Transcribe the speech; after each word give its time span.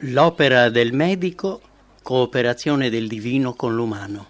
L'opera 0.00 0.68
del 0.68 0.92
medico, 0.92 1.62
cooperazione 2.02 2.90
del 2.90 3.08
divino 3.08 3.54
con 3.54 3.74
l'umano. 3.74 4.28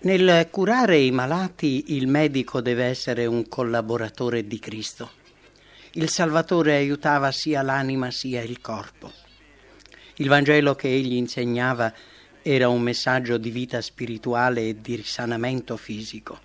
Nel 0.00 0.48
curare 0.50 0.98
i 0.98 1.12
malati 1.12 1.94
il 1.94 2.08
medico 2.08 2.60
deve 2.60 2.86
essere 2.86 3.24
un 3.24 3.46
collaboratore 3.46 4.48
di 4.48 4.58
Cristo. 4.58 5.10
Il 5.92 6.08
Salvatore 6.08 6.74
aiutava 6.74 7.30
sia 7.30 7.62
l'anima 7.62 8.10
sia 8.10 8.42
il 8.42 8.60
corpo. 8.60 9.12
Il 10.16 10.26
Vangelo 10.26 10.74
che 10.74 10.88
egli 10.88 11.14
insegnava 11.14 11.94
era 12.42 12.68
un 12.68 12.82
messaggio 12.82 13.38
di 13.38 13.50
vita 13.50 13.80
spirituale 13.80 14.70
e 14.70 14.80
di 14.80 14.96
risanamento 14.96 15.76
fisico. 15.76 16.40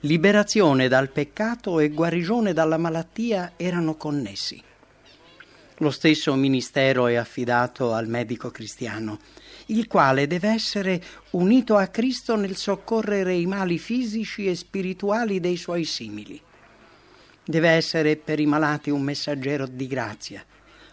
Liberazione 0.00 0.88
dal 0.88 1.10
peccato 1.10 1.78
e 1.78 1.90
guarigione 1.90 2.52
dalla 2.52 2.76
malattia 2.76 3.52
erano 3.56 3.94
connessi. 3.94 4.64
Lo 5.82 5.90
stesso 5.90 6.34
ministero 6.34 7.06
è 7.06 7.14
affidato 7.14 7.94
al 7.94 8.06
medico 8.06 8.50
cristiano, 8.50 9.18
il 9.66 9.86
quale 9.86 10.26
deve 10.26 10.50
essere 10.50 11.02
unito 11.30 11.76
a 11.76 11.86
Cristo 11.86 12.36
nel 12.36 12.56
soccorrere 12.56 13.32
i 13.32 13.46
mali 13.46 13.78
fisici 13.78 14.46
e 14.46 14.54
spirituali 14.54 15.40
dei 15.40 15.56
suoi 15.56 15.84
simili. 15.84 16.38
Deve 17.42 17.70
essere 17.70 18.16
per 18.16 18.40
i 18.40 18.44
malati 18.44 18.90
un 18.90 19.00
messaggero 19.00 19.66
di 19.66 19.86
grazia, 19.86 20.44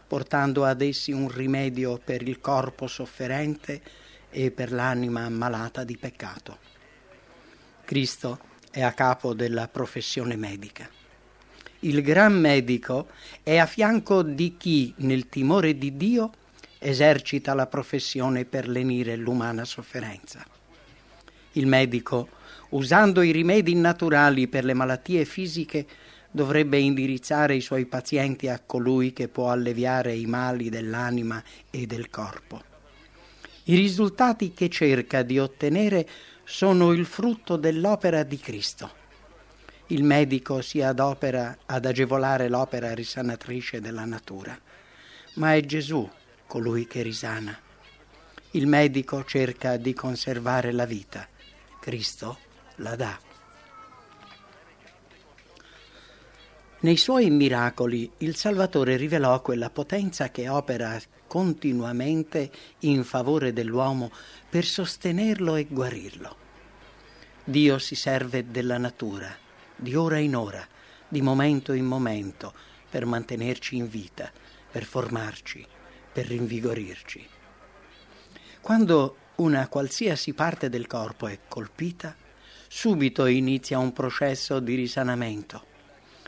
portando 0.07 0.63
ad 0.63 0.81
essi 0.81 1.11
un 1.11 1.29
rimedio 1.29 1.99
per 2.01 2.25
il 2.25 2.39
corpo 2.39 2.87
sofferente 2.87 3.81
e 4.29 4.51
per 4.51 4.71
l'anima 4.71 5.23
ammalata 5.23 5.83
di 5.83 5.97
peccato. 5.97 6.59
Cristo 7.83 8.39
è 8.71 8.81
a 8.81 8.93
capo 8.93 9.33
della 9.33 9.67
professione 9.67 10.37
medica 10.37 10.96
il 11.81 12.01
gran 12.01 12.33
medico 12.33 13.07
è 13.43 13.57
a 13.57 13.67
fianco 13.67 14.23
di 14.23 14.55
chi, 14.57 14.93
nel 14.97 15.29
timore 15.29 15.77
di 15.77 15.95
Dio, 15.95 16.31
esercita 16.79 17.53
la 17.53 17.67
professione 17.67 18.45
per 18.45 18.67
lenire 18.67 19.15
l'umana 19.15 19.63
sofferenza. 19.63 20.43
Il 21.53 21.67
medico, 21.67 22.29
usando 22.69 23.21
i 23.21 23.31
rimedi 23.31 23.75
naturali 23.75 24.47
per 24.47 24.65
le 24.65 24.73
malattie 24.73 25.23
fisiche, 25.25 25.85
dovrebbe 26.31 26.79
indirizzare 26.79 27.55
i 27.55 27.61
suoi 27.61 27.85
pazienti 27.85 28.47
a 28.47 28.61
colui 28.63 29.13
che 29.13 29.27
può 29.27 29.51
alleviare 29.51 30.15
i 30.15 30.25
mali 30.25 30.69
dell'anima 30.69 31.43
e 31.69 31.85
del 31.85 32.09
corpo. 32.09 32.63
I 33.65 33.75
risultati 33.75 34.53
che 34.53 34.69
cerca 34.69 35.21
di 35.21 35.37
ottenere 35.37 36.07
sono 36.43 36.91
il 36.91 37.05
frutto 37.05 37.55
dell'opera 37.55 38.23
di 38.23 38.37
Cristo 38.37 39.05
il 39.87 40.03
medico 40.03 40.61
si 40.61 40.81
adopera 40.81 41.59
ad 41.65 41.85
agevolare 41.85 42.49
l'opera 42.49 42.93
risanatrice 42.93 43.79
della 43.79 44.03
natura, 44.03 44.57
ma 45.35 45.53
è 45.53 45.61
Gesù 45.61 46.09
colui 46.45 46.87
che 46.87 47.01
risana. 47.01 47.57
Il 48.51 48.67
medico 48.67 49.23
cerca 49.23 49.77
di 49.77 49.93
conservare 49.93 50.73
la 50.73 50.85
vita, 50.85 51.25
Cristo 51.79 52.37
la 52.77 52.95
dà. 52.97 53.17
Nei 56.79 56.97
suoi 56.97 57.29
miracoli 57.29 58.11
il 58.17 58.35
Salvatore 58.35 58.97
rivelò 58.97 59.41
quella 59.41 59.69
potenza 59.69 60.29
che 60.31 60.49
opera 60.49 60.99
continuamente 61.27 62.51
in 62.79 63.03
favore 63.05 63.53
dell'uomo 63.53 64.11
per 64.49 64.65
sostenerlo 64.65 65.55
e 65.55 65.65
guarirlo. 65.69 66.35
Dio 67.45 67.79
si 67.79 67.95
serve 67.95 68.51
della 68.51 68.77
natura 68.77 69.45
di 69.77 69.95
ora 69.95 70.17
in 70.17 70.35
ora, 70.35 70.67
di 71.07 71.21
momento 71.21 71.71
in 71.71 71.85
momento, 71.85 72.53
per 72.89 73.05
mantenerci 73.05 73.77
in 73.77 73.87
vita, 73.87 74.31
per 74.69 74.83
formarci, 74.83 75.65
per 76.11 76.27
rinvigorirci. 76.27 77.25
Quando 78.59 79.15
una 79.35 79.67
qualsiasi 79.67 80.33
parte 80.33 80.67
del 80.69 80.87
corpo 80.87 81.27
è 81.27 81.39
colpita, 81.47 82.15
subito 82.67 83.25
inizia 83.27 83.77
un 83.77 83.93
processo 83.93 84.59
di 84.59 84.75
risanamento. 84.75 85.65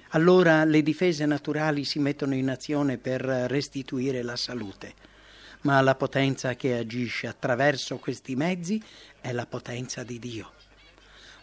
Allora 0.10 0.64
le 0.64 0.82
difese 0.82 1.26
naturali 1.26 1.84
si 1.84 2.00
mettono 2.00 2.34
in 2.34 2.50
azione 2.50 2.98
per 2.98 3.22
restituire 3.22 4.22
la 4.24 4.36
salute, 4.36 4.94
ma 5.62 5.82
la 5.82 5.96
potenza 5.96 6.56
che 6.56 6.78
agisce 6.78 7.28
attraverso 7.28 7.98
questi 7.98 8.36
mezzi 8.36 8.82
è 9.20 9.32
la 9.32 9.46
potenza 9.46 10.04
di 10.04 10.18
Dio. 10.18 10.59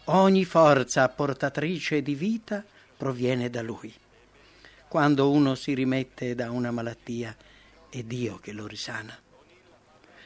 Ogni 0.09 0.45
forza 0.45 1.09
portatrice 1.09 2.01
di 2.01 2.15
vita 2.15 2.63
proviene 2.95 3.49
da 3.49 3.61
Lui. 3.61 3.93
Quando 4.87 5.29
uno 5.31 5.53
si 5.55 5.73
rimette 5.73 6.33
da 6.33 6.49
una 6.49 6.71
malattia, 6.71 7.35
è 7.89 8.03
Dio 8.03 8.37
che 8.37 8.53
lo 8.53 8.67
risana. 8.67 9.13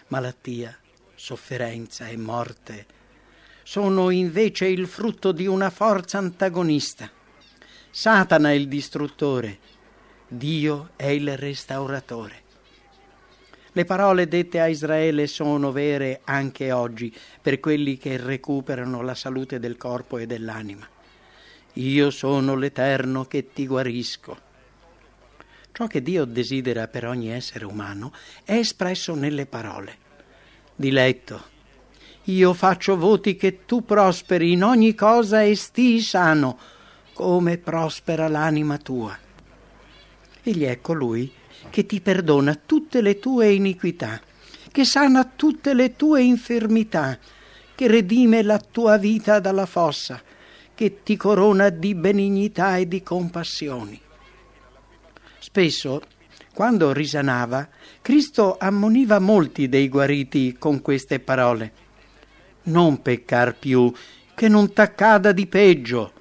Malattia, 0.08 0.78
sofferenza 1.16 2.08
e 2.08 2.16
morte 2.16 2.86
sono 3.64 4.12
invece 4.12 4.68
il 4.68 4.86
frutto 4.86 5.32
di 5.32 5.48
una 5.48 5.72
forza 5.72 6.20
antagonista. 6.20 7.10
Satana 7.90 8.52
è 8.52 8.54
il 8.54 8.68
distruttore, 8.68 9.58
Dio 10.28 10.92
è 10.96 11.08
il 11.08 11.36
restauratore. 11.38 12.41
Le 13.74 13.86
parole 13.86 14.28
dette 14.28 14.60
a 14.60 14.68
Israele 14.68 15.28
sono 15.28 15.72
vere 15.72 16.20
anche 16.26 16.74
oggi 16.74 17.16
per 17.42 17.62
quelli 17.62 17.98
che 17.98 18.18
recuperano 18.18 19.02
la 19.02 19.16
salute 19.16 19.60
del 19.60 19.78
corpo 19.78 20.18
e 20.18 20.26
dell'anima. 20.26 20.86
Io 21.76 22.10
sono 22.10 22.56
l'Eterno 22.56 23.24
che 23.24 23.54
ti 23.54 23.66
guarisco. 23.66 24.50
Ciò 25.72 25.88
che 25.88 26.02
Dio 26.02 26.26
desidera 26.26 26.90
per 26.90 27.08
ogni 27.08 27.32
essere 27.32 27.64
umano 27.64 28.12
è 28.44 28.56
espresso 28.56 29.16
nelle 29.16 29.46
parole. 29.46 29.96
Diletto, 30.76 31.42
io 32.26 32.54
faccio 32.54 32.98
voti 32.98 33.38
che 33.38 33.66
tu 33.66 33.86
prosperi 33.86 34.52
in 34.52 34.66
ogni 34.66 34.94
cosa 34.94 35.44
e 35.44 35.56
stii 35.56 36.02
sano, 36.02 36.60
come 37.14 37.58
prospera 37.58 38.28
l'anima 38.28 38.78
tua. 38.78 39.18
Egli 40.44 40.66
è 40.66 40.82
colui 40.82 41.40
che 41.70 41.86
ti 41.86 42.02
perdona 42.02 42.56
tutte 42.56 43.02
le 43.02 43.20
tue 43.20 43.52
iniquità, 43.52 44.20
che 44.72 44.86
sana 44.86 45.24
tutte 45.24 45.74
le 45.74 45.96
tue 45.96 46.22
infermità, 46.22 47.18
che 47.76 47.88
redime 47.88 48.42
la 48.42 48.60
tua 48.60 48.98
vita 48.98 49.40
dalla 49.40 49.66
fossa, 49.66 50.22
che 50.74 51.04
ti 51.04 51.16
corona 51.16 51.70
di 51.70 51.94
benignità 51.94 52.78
e 52.78 52.88
di 52.88 53.04
compassioni. 53.04 54.00
Spesso, 55.40 56.02
quando 56.54 56.92
risanava, 56.92 57.68
Cristo 58.02 58.58
ammoniva 58.60 59.20
molti 59.20 59.70
dei 59.70 59.88
guariti 59.88 60.56
con 60.58 60.82
queste 60.82 61.20
parole. 61.20 61.74
Non 62.64 63.02
peccar 63.02 63.58
più, 63.58 63.92
che 64.36 64.48
non 64.48 64.74
t'accada 64.74 65.32
di 65.32 65.48
peggio. 65.48 66.12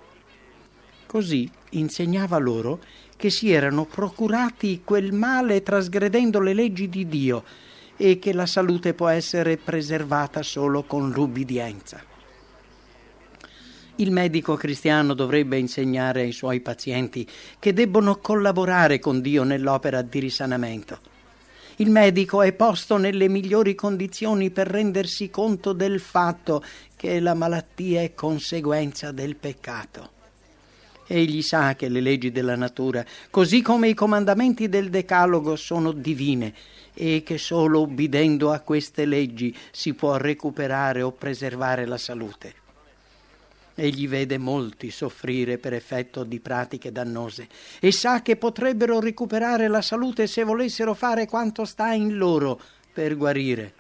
Così 1.06 1.50
insegnava 1.70 2.38
loro 2.38 2.80
che 3.20 3.28
si 3.28 3.52
erano 3.52 3.84
procurati 3.84 4.80
quel 4.82 5.12
male 5.12 5.62
trasgredendo 5.62 6.40
le 6.40 6.54
leggi 6.54 6.88
di 6.88 7.06
Dio 7.06 7.44
e 7.98 8.18
che 8.18 8.32
la 8.32 8.46
salute 8.46 8.94
può 8.94 9.08
essere 9.08 9.58
preservata 9.58 10.42
solo 10.42 10.84
con 10.84 11.10
l'ubbidienza. 11.10 12.02
Il 13.96 14.10
medico 14.10 14.54
cristiano 14.54 15.12
dovrebbe 15.12 15.58
insegnare 15.58 16.22
ai 16.22 16.32
suoi 16.32 16.60
pazienti 16.60 17.28
che 17.58 17.74
debbono 17.74 18.16
collaborare 18.16 18.98
con 18.98 19.20
Dio 19.20 19.42
nell'opera 19.42 20.00
di 20.00 20.18
risanamento. 20.18 20.98
Il 21.76 21.90
medico 21.90 22.40
è 22.40 22.54
posto 22.54 22.96
nelle 22.96 23.28
migliori 23.28 23.74
condizioni 23.74 24.50
per 24.50 24.66
rendersi 24.66 25.28
conto 25.28 25.74
del 25.74 26.00
fatto 26.00 26.64
che 26.96 27.20
la 27.20 27.34
malattia 27.34 28.00
è 28.00 28.14
conseguenza 28.14 29.12
del 29.12 29.36
peccato. 29.36 30.19
Egli 31.12 31.42
sa 31.42 31.74
che 31.74 31.88
le 31.88 32.00
leggi 32.00 32.30
della 32.30 32.54
natura, 32.54 33.04
così 33.30 33.62
come 33.62 33.88
i 33.88 33.94
comandamenti 33.94 34.68
del 34.68 34.90
Decalogo, 34.90 35.56
sono 35.56 35.90
divine 35.90 36.54
e 36.94 37.24
che 37.24 37.36
solo 37.36 37.80
ubbidendo 37.80 38.52
a 38.52 38.60
queste 38.60 39.06
leggi 39.06 39.52
si 39.72 39.94
può 39.94 40.18
recuperare 40.18 41.02
o 41.02 41.10
preservare 41.10 41.84
la 41.84 41.98
salute. 41.98 42.54
Egli 43.74 44.06
vede 44.06 44.38
molti 44.38 44.92
soffrire 44.92 45.58
per 45.58 45.72
effetto 45.72 46.22
di 46.22 46.38
pratiche 46.38 46.92
dannose 46.92 47.48
e 47.80 47.90
sa 47.90 48.22
che 48.22 48.36
potrebbero 48.36 49.00
recuperare 49.00 49.66
la 49.66 49.82
salute 49.82 50.28
se 50.28 50.44
volessero 50.44 50.94
fare 50.94 51.26
quanto 51.26 51.64
sta 51.64 51.92
in 51.92 52.16
loro 52.16 52.60
per 52.92 53.16
guarire. 53.16 53.79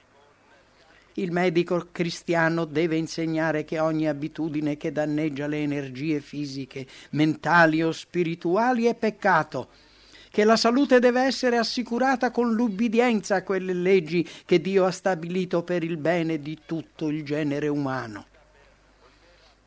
Il 1.14 1.32
medico 1.32 1.88
cristiano 1.90 2.64
deve 2.64 2.96
insegnare 2.96 3.64
che 3.64 3.80
ogni 3.80 4.08
abitudine 4.08 4.76
che 4.76 4.92
danneggia 4.92 5.48
le 5.48 5.58
energie 5.58 6.20
fisiche, 6.20 6.86
mentali 7.10 7.82
o 7.82 7.90
spirituali 7.90 8.84
è 8.84 8.94
peccato, 8.94 9.68
che 10.30 10.44
la 10.44 10.56
salute 10.56 11.00
deve 11.00 11.22
essere 11.22 11.56
assicurata 11.56 12.30
con 12.30 12.54
l'ubbidienza 12.54 13.36
a 13.36 13.42
quelle 13.42 13.74
leggi 13.74 14.26
che 14.44 14.60
Dio 14.60 14.84
ha 14.84 14.92
stabilito 14.92 15.64
per 15.64 15.82
il 15.82 15.96
bene 15.96 16.38
di 16.38 16.58
tutto 16.64 17.08
il 17.08 17.24
genere 17.24 17.66
umano. 17.66 18.26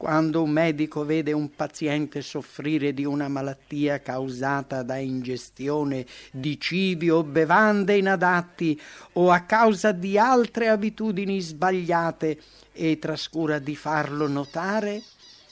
Quando 0.03 0.44
un 0.44 0.50
medico 0.50 1.05
vede 1.05 1.31
un 1.31 1.55
paziente 1.55 2.21
soffrire 2.21 2.94
di 2.94 3.05
una 3.05 3.29
malattia 3.29 4.01
causata 4.01 4.83
da 4.83 4.97
ingestione 4.97 6.05
di 6.29 6.59
cibi 6.59 7.09
o 7.09 7.23
bevande 7.23 7.95
inadatti 7.95 8.77
o 9.13 9.31
a 9.31 9.39
causa 9.44 9.94
di 9.94 10.17
altre 10.17 10.67
abitudini 10.67 11.39
sbagliate 11.39 12.38
e 12.73 13.00
trascura 13.00 13.59
di 13.59 13.77
farlo 13.77 14.27
notare, 14.27 15.01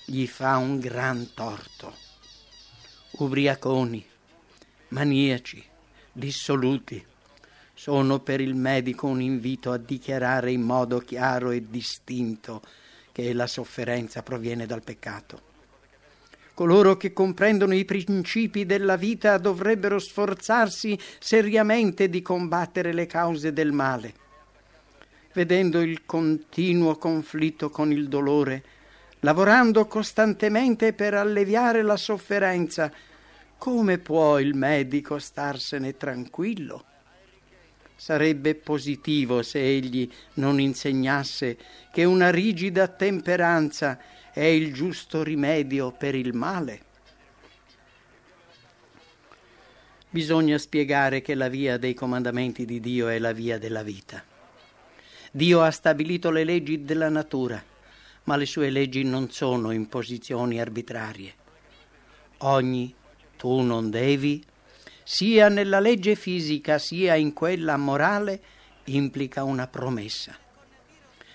gli 0.03 0.27
fa 0.27 0.57
un 0.57 0.80
gran 0.80 1.30
torto. 1.33 1.94
Ubriaconi, 3.19 4.06
maniaci, 4.89 5.63
dissoluti 6.12 7.06
sono 7.74 8.19
per 8.19 8.42
il 8.42 8.56
medico 8.56 9.07
un 9.07 9.21
invito 9.21 9.71
a 9.71 9.77
dichiarare 9.77 10.51
in 10.51 10.62
modo 10.62 11.00
chiaro 11.00 11.51
e 11.51 11.69
distinto 11.69 12.62
che 13.12 13.34
la 13.34 13.48
sofferenza 13.48 14.24
proviene 14.24 14.66
dal 14.66 14.84
peccato. 14.84 15.50
Coloro 16.54 16.98
che 16.98 17.13
comprendono 17.13 17.74
i 17.74 17.86
principi 17.86 18.66
della 18.66 18.96
vita 18.96 19.38
dovrebbero 19.38 20.00
sforzarsi 20.00 21.00
seriamente 21.19 22.10
di 22.10 22.22
combattere 22.22 22.94
le 22.94 23.06
cause 23.08 23.54
del 23.54 23.72
male. 23.72 24.13
Vedendo 25.34 25.81
il 25.81 26.06
continuo 26.06 26.98
conflitto 26.98 27.69
con 27.69 27.92
il 27.92 28.08
dolore, 28.10 28.63
lavorando 29.22 29.88
costantemente 29.88 30.94
per 30.94 31.14
alleviare 31.14 31.81
la 31.81 31.98
sofferenza, 31.98 32.92
come 33.57 33.98
può 33.98 34.40
il 34.40 34.54
medico 34.54 35.19
starsene 35.19 35.96
tranquillo? 35.96 36.86
Sarebbe 38.01 38.56
positivo 38.56 39.44
se 39.44 39.59
egli 39.59 40.09
non 40.33 40.59
insegnasse 40.59 41.56
che 41.92 42.03
una 42.03 42.31
rigida 42.31 42.88
temperanza 42.88 44.00
è 44.33 44.42
il 44.42 44.74
giusto 44.74 45.21
rimedio 45.21 45.92
per 45.92 46.15
il 46.15 46.33
male. 46.33 46.81
Bisogna 50.09 50.57
spiegare 50.57 51.21
che 51.21 51.36
la 51.36 51.48
via 51.48 51.77
dei 51.77 51.94
comandamenti 51.94 52.65
di 52.65 52.80
Dio 52.80 53.07
è 53.07 53.19
la 53.19 53.33
via 53.33 53.59
della 53.59 53.83
vita. 53.83 54.24
Dio 55.31 55.62
ha 55.62 55.69
stabilito 55.69 56.31
le 56.31 56.44
leggi 56.44 56.83
della 56.83 57.09
natura, 57.09 57.63
ma 58.24 58.36
le 58.36 58.47
sue 58.47 58.71
leggi 58.71 59.04
non 59.04 59.30
sono 59.30 59.69
imposizioni 59.69 60.59
arbitrarie. 60.59 61.36
Ogni 62.39 62.95
tu 63.38 63.62
non 63.62 63.92
devi 63.92 64.44
sia 65.03 65.50
nella 65.50 65.80
legge 65.80 66.15
fisica 66.15 66.77
sia 66.77 67.15
in 67.15 67.33
quella 67.33 67.77
morale, 67.77 68.42
implica 68.86 69.44
una 69.44 69.68
promessa. 69.68 70.36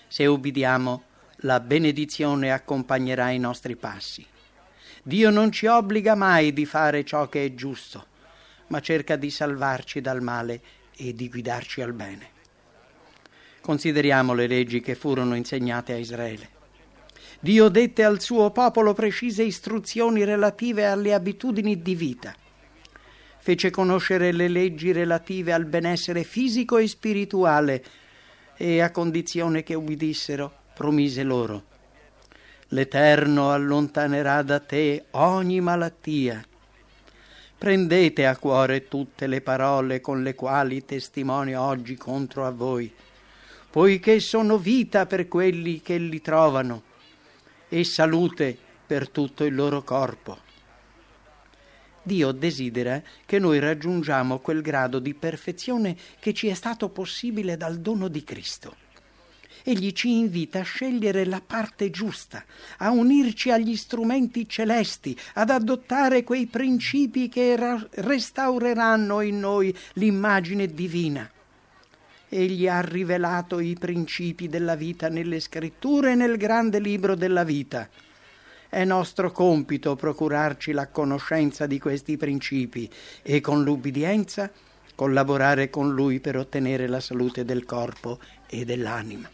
Se 0.09 0.27
ubbidiamo, 0.27 1.03
la 1.41 1.61
benedizione 1.61 2.53
accompagnerà 2.53 3.31
i 3.31 3.39
nostri 3.39 3.77
passi. 3.77 4.25
Dio 5.03 5.31
non 5.31 5.53
ci 5.53 5.67
obbliga 5.67 6.15
mai 6.15 6.53
di 6.53 6.65
fare 6.65 7.05
ciò 7.05 7.29
che 7.29 7.45
è 7.45 7.55
giusto, 7.55 8.07
ma 8.69 8.81
cerca 8.81 9.17
di 9.17 9.31
salvarci 9.31 10.01
dal 10.01 10.23
male 10.23 10.61
e 10.97 11.13
di 11.13 11.29
guidarci 11.29 11.83
al 11.83 11.93
bene. 11.93 12.31
Consideriamo 13.61 14.33
le 14.33 14.47
leggi 14.47 14.81
che 14.81 14.95
furono 14.95 15.35
insegnate 15.35 15.93
a 15.93 15.97
Israele. 15.97 16.51
Dio 17.41 17.69
dette 17.69 18.05
al 18.05 18.21
suo 18.21 18.51
popolo 18.51 18.95
precise 18.95 19.43
istruzioni 19.43 20.25
relative 20.25 20.87
alle 20.87 21.13
abitudini 21.13 21.83
di 21.83 21.95
vita 21.95 22.35
fece 23.47 23.71
conoscere 23.71 24.33
le 24.33 24.49
leggi 24.49 24.91
relative 24.91 25.53
al 25.53 25.67
benessere 25.67 26.25
fisico 26.25 26.79
e 26.79 26.89
spirituale 26.89 27.85
e 28.57 28.81
a 28.81 28.91
condizione 28.91 29.63
che 29.63 29.75
ubbidissero 29.75 30.53
promise 30.75 31.23
loro 31.23 31.63
L'Eterno 32.71 33.53
allontanerà 33.53 34.43
da 34.43 34.59
te 34.59 35.05
ogni 35.13 35.61
malattia. 35.61 36.45
Prendete 37.57 38.27
a 38.27 38.37
cuore 38.37 38.89
tutte 38.89 39.29
le 39.29 39.41
parole 39.41 40.01
con 40.01 40.25
le 40.25 40.35
quali 40.35 40.85
testimonio 40.85 41.63
oggi 41.63 41.95
contro 41.95 42.45
a 42.45 42.51
voi, 42.51 42.93
poiché 43.71 44.19
sono 44.19 44.59
vita 44.59 45.07
per 45.07 45.29
quelli 45.29 45.81
che 45.81 45.99
li 45.99 46.21
trovano 46.21 46.83
e 47.69 47.85
salute 47.85 48.59
per 48.85 49.09
tutto 49.11 49.45
il 49.45 49.55
loro 49.55 49.85
corpo. 49.85 50.46
Dio 52.07 52.31
desidera 52.31 53.03
che 53.27 53.41
noi 53.41 53.59
raggiungiamo 53.59 54.39
quel 54.39 54.63
grado 54.63 55.01
di 55.01 55.13
perfezione 55.13 55.97
che 56.21 56.33
ci 56.33 56.47
è 56.47 56.55
stato 56.55 56.89
possibile 56.89 57.57
dal 57.57 57.79
dono 57.81 58.07
di 58.07 58.23
Cristo. 58.23 58.77
Egli 59.65 59.91
ci 59.91 60.17
invita 60.17 60.61
a 60.61 60.63
scegliere 60.63 61.25
la 61.25 61.43
parte 61.45 61.91
giusta, 61.91 62.45
a 62.79 62.91
unirci 62.91 63.51
agli 63.51 63.75
strumenti 63.75 64.49
celesti, 64.49 65.19
ad 65.35 65.51
adottare 65.51 66.23
quei 66.23 66.47
principi 66.47 67.29
che 67.29 67.57
restaureranno 67.91 69.21
in 69.23 69.41
noi 69.41 69.77
l'immagine 69.95 70.69
divina. 70.69 71.29
Egli 72.29 72.69
ha 72.69 72.81
rivelato 72.83 73.59
i 73.59 73.75
principi 73.75 74.47
della 74.47 74.77
vita 74.77 75.09
nelle 75.09 75.41
scritture 75.41 76.13
e 76.13 76.15
nel 76.15 76.37
grande 76.37 76.79
libro 76.79 77.17
della 77.17 77.43
vita 77.43 77.89
è 78.69 78.85
nostro 78.85 79.31
compito 79.31 79.95
procurarci 79.95 80.73
la 80.73 80.89
conoscenza 80.89 81.67
di 81.67 81.79
questi 81.79 82.17
principi 82.17 82.91
e 83.23 83.41
con 83.41 83.63
l'ubbidienza 83.63 84.51
collaborare 84.95 85.71
con 85.71 85.93
Lui 85.95 86.21
per 86.21 86.37
ottenere 86.37 86.89
la 86.89 87.01
salute 87.01 87.45
del 87.45 87.65
corpo 87.65 88.19
e 88.49 88.65
dell'anima. 88.65 89.31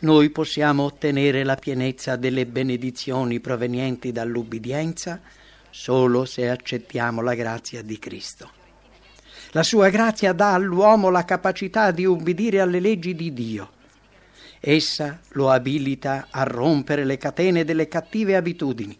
Noi 0.00 0.30
possiamo 0.30 0.82
ottenere 0.82 1.44
la 1.44 1.54
pienezza 1.54 2.16
delle 2.16 2.44
benedizioni 2.44 3.38
provenienti 3.38 4.10
dall'ubbidienza 4.10 5.20
solo 5.70 6.24
se 6.24 6.50
accettiamo 6.50 7.22
la 7.22 7.34
grazia 7.34 7.82
di 7.82 7.98
Cristo. 8.00 8.50
La 9.52 9.62
sua 9.62 9.88
grazia 9.90 10.32
dà 10.32 10.54
all'uomo 10.54 11.08
la 11.08 11.24
capacità 11.24 11.92
di 11.92 12.04
ubbidire 12.04 12.60
alle 12.60 12.80
leggi 12.80 13.14
di 13.14 13.32
Dio 13.32 13.70
Essa 14.64 15.18
lo 15.30 15.50
abilita 15.50 16.28
a 16.30 16.44
rompere 16.44 17.04
le 17.04 17.18
catene 17.18 17.64
delle 17.64 17.88
cattive 17.88 18.36
abitudini. 18.36 18.96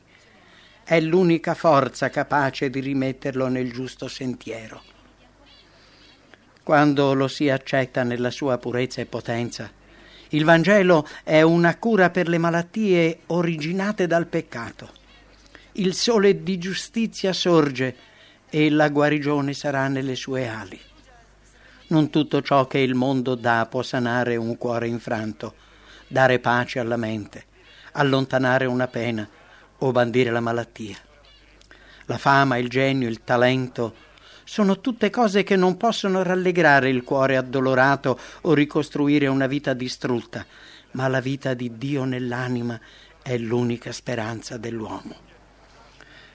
È 0.83 0.99
l'unica 0.99 1.55
forza 1.55 2.11
capace 2.11 2.69
di 2.69 2.81
rimetterlo 2.81 3.47
nel 3.47 3.71
giusto 3.71 4.09
sentiero. 4.09 4.83
Quando 6.65 7.15
lo 7.15 7.29
si 7.29 7.49
accetta 7.49 8.03
nella 8.03 8.33
sua 8.33 8.59
purezza 8.59 9.03
e 9.03 9.07
potenza, 9.07 9.71
il 10.31 10.45
Vangelo 10.45 11.07
è 11.23 11.43
una 11.43 11.77
cura 11.77 12.11
per 12.11 12.27
le 12.27 12.39
malattie 12.39 13.21
originate 13.27 14.09
dal 14.09 14.27
peccato. 14.27 14.91
Il 15.75 15.95
sole 15.95 16.43
di 16.43 16.59
giustizia 16.59 17.33
sorge 17.33 17.95
e 18.51 18.69
la 18.69 18.89
guarigione 18.89 19.53
sarà 19.53 19.87
nelle 19.87 20.17
sue 20.17 20.49
ali. 20.49 20.81
Non 21.93 22.09
tutto 22.09 22.41
ciò 22.41 22.67
che 22.67 22.79
il 22.79 22.95
mondo 22.95 23.35
dà 23.35 23.67
può 23.69 23.83
sanare 23.83 24.37
un 24.37 24.57
cuore 24.57 24.89
infranto, 24.89 25.53
dare 26.09 26.39
pace 26.39 26.79
alla 26.79 26.97
mente, 26.97 27.45
allontanare 27.93 28.65
una 28.65 28.89
pena 28.89 29.29
o 29.77 29.93
bandire 29.93 30.31
la 30.31 30.41
malattia. 30.41 30.97
La 32.07 32.17
fama, 32.17 32.57
il 32.57 32.71
genio, 32.71 33.11
il 33.11 33.25
talento 33.25 33.95
sono 34.45 34.81
tutte 34.81 35.11
cose 35.11 35.43
che 35.43 35.55
non 35.57 35.77
possono 35.77 36.23
rallegrare 36.23 36.89
il 36.89 37.05
cuore 37.05 37.37
addolorato 37.37 38.19
o 38.41 38.55
ricostruire 38.55 39.27
una 39.27 39.47
vita 39.47 39.75
distrutta, 39.75 40.47
ma 40.93 41.09
la 41.09 41.21
vita 41.21 41.53
di 41.53 41.77
Dio 41.77 42.05
nell'anima 42.05 42.81
è 43.21 43.37
l'unica 43.37 43.93
speranza 43.93 44.57
dell'uomo. 44.57 45.15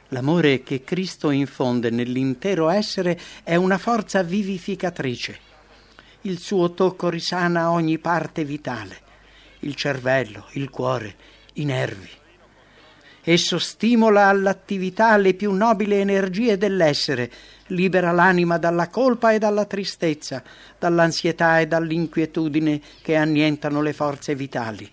L'amore 0.09 0.61
che 0.61 0.83
Cristo 0.83 1.31
infonde 1.31 1.89
nell'intero 1.89 2.69
essere 2.69 3.19
è 3.41 3.55
una 3.55 3.79
forza 3.79 4.21
vivificatrice 4.21 5.45
il 6.27 6.39
suo 6.39 6.73
tocco 6.73 7.07
risana 7.07 7.71
ogni 7.71 7.99
parte 7.99 8.43
vitale, 8.43 8.97
il 9.59 9.75
cervello, 9.75 10.47
il 10.53 10.69
cuore, 10.69 11.15
i 11.53 11.63
nervi. 11.63 12.09
Esso 13.23 13.57
stimola 13.57 14.27
all'attività 14.27 15.15
le 15.15 15.33
più 15.33 15.53
nobili 15.53 15.95
energie 15.95 16.57
dell'essere, 16.57 17.31
libera 17.67 18.11
l'anima 18.11 18.57
dalla 18.57 18.89
colpa 18.89 19.31
e 19.31 19.39
dalla 19.39 19.63
tristezza, 19.63 20.43
dall'ansietà 20.77 21.59
e 21.59 21.67
dall'inquietudine 21.67 22.81
che 23.01 23.15
annientano 23.15 23.81
le 23.81 23.93
forze 23.93 24.35
vitali. 24.35 24.89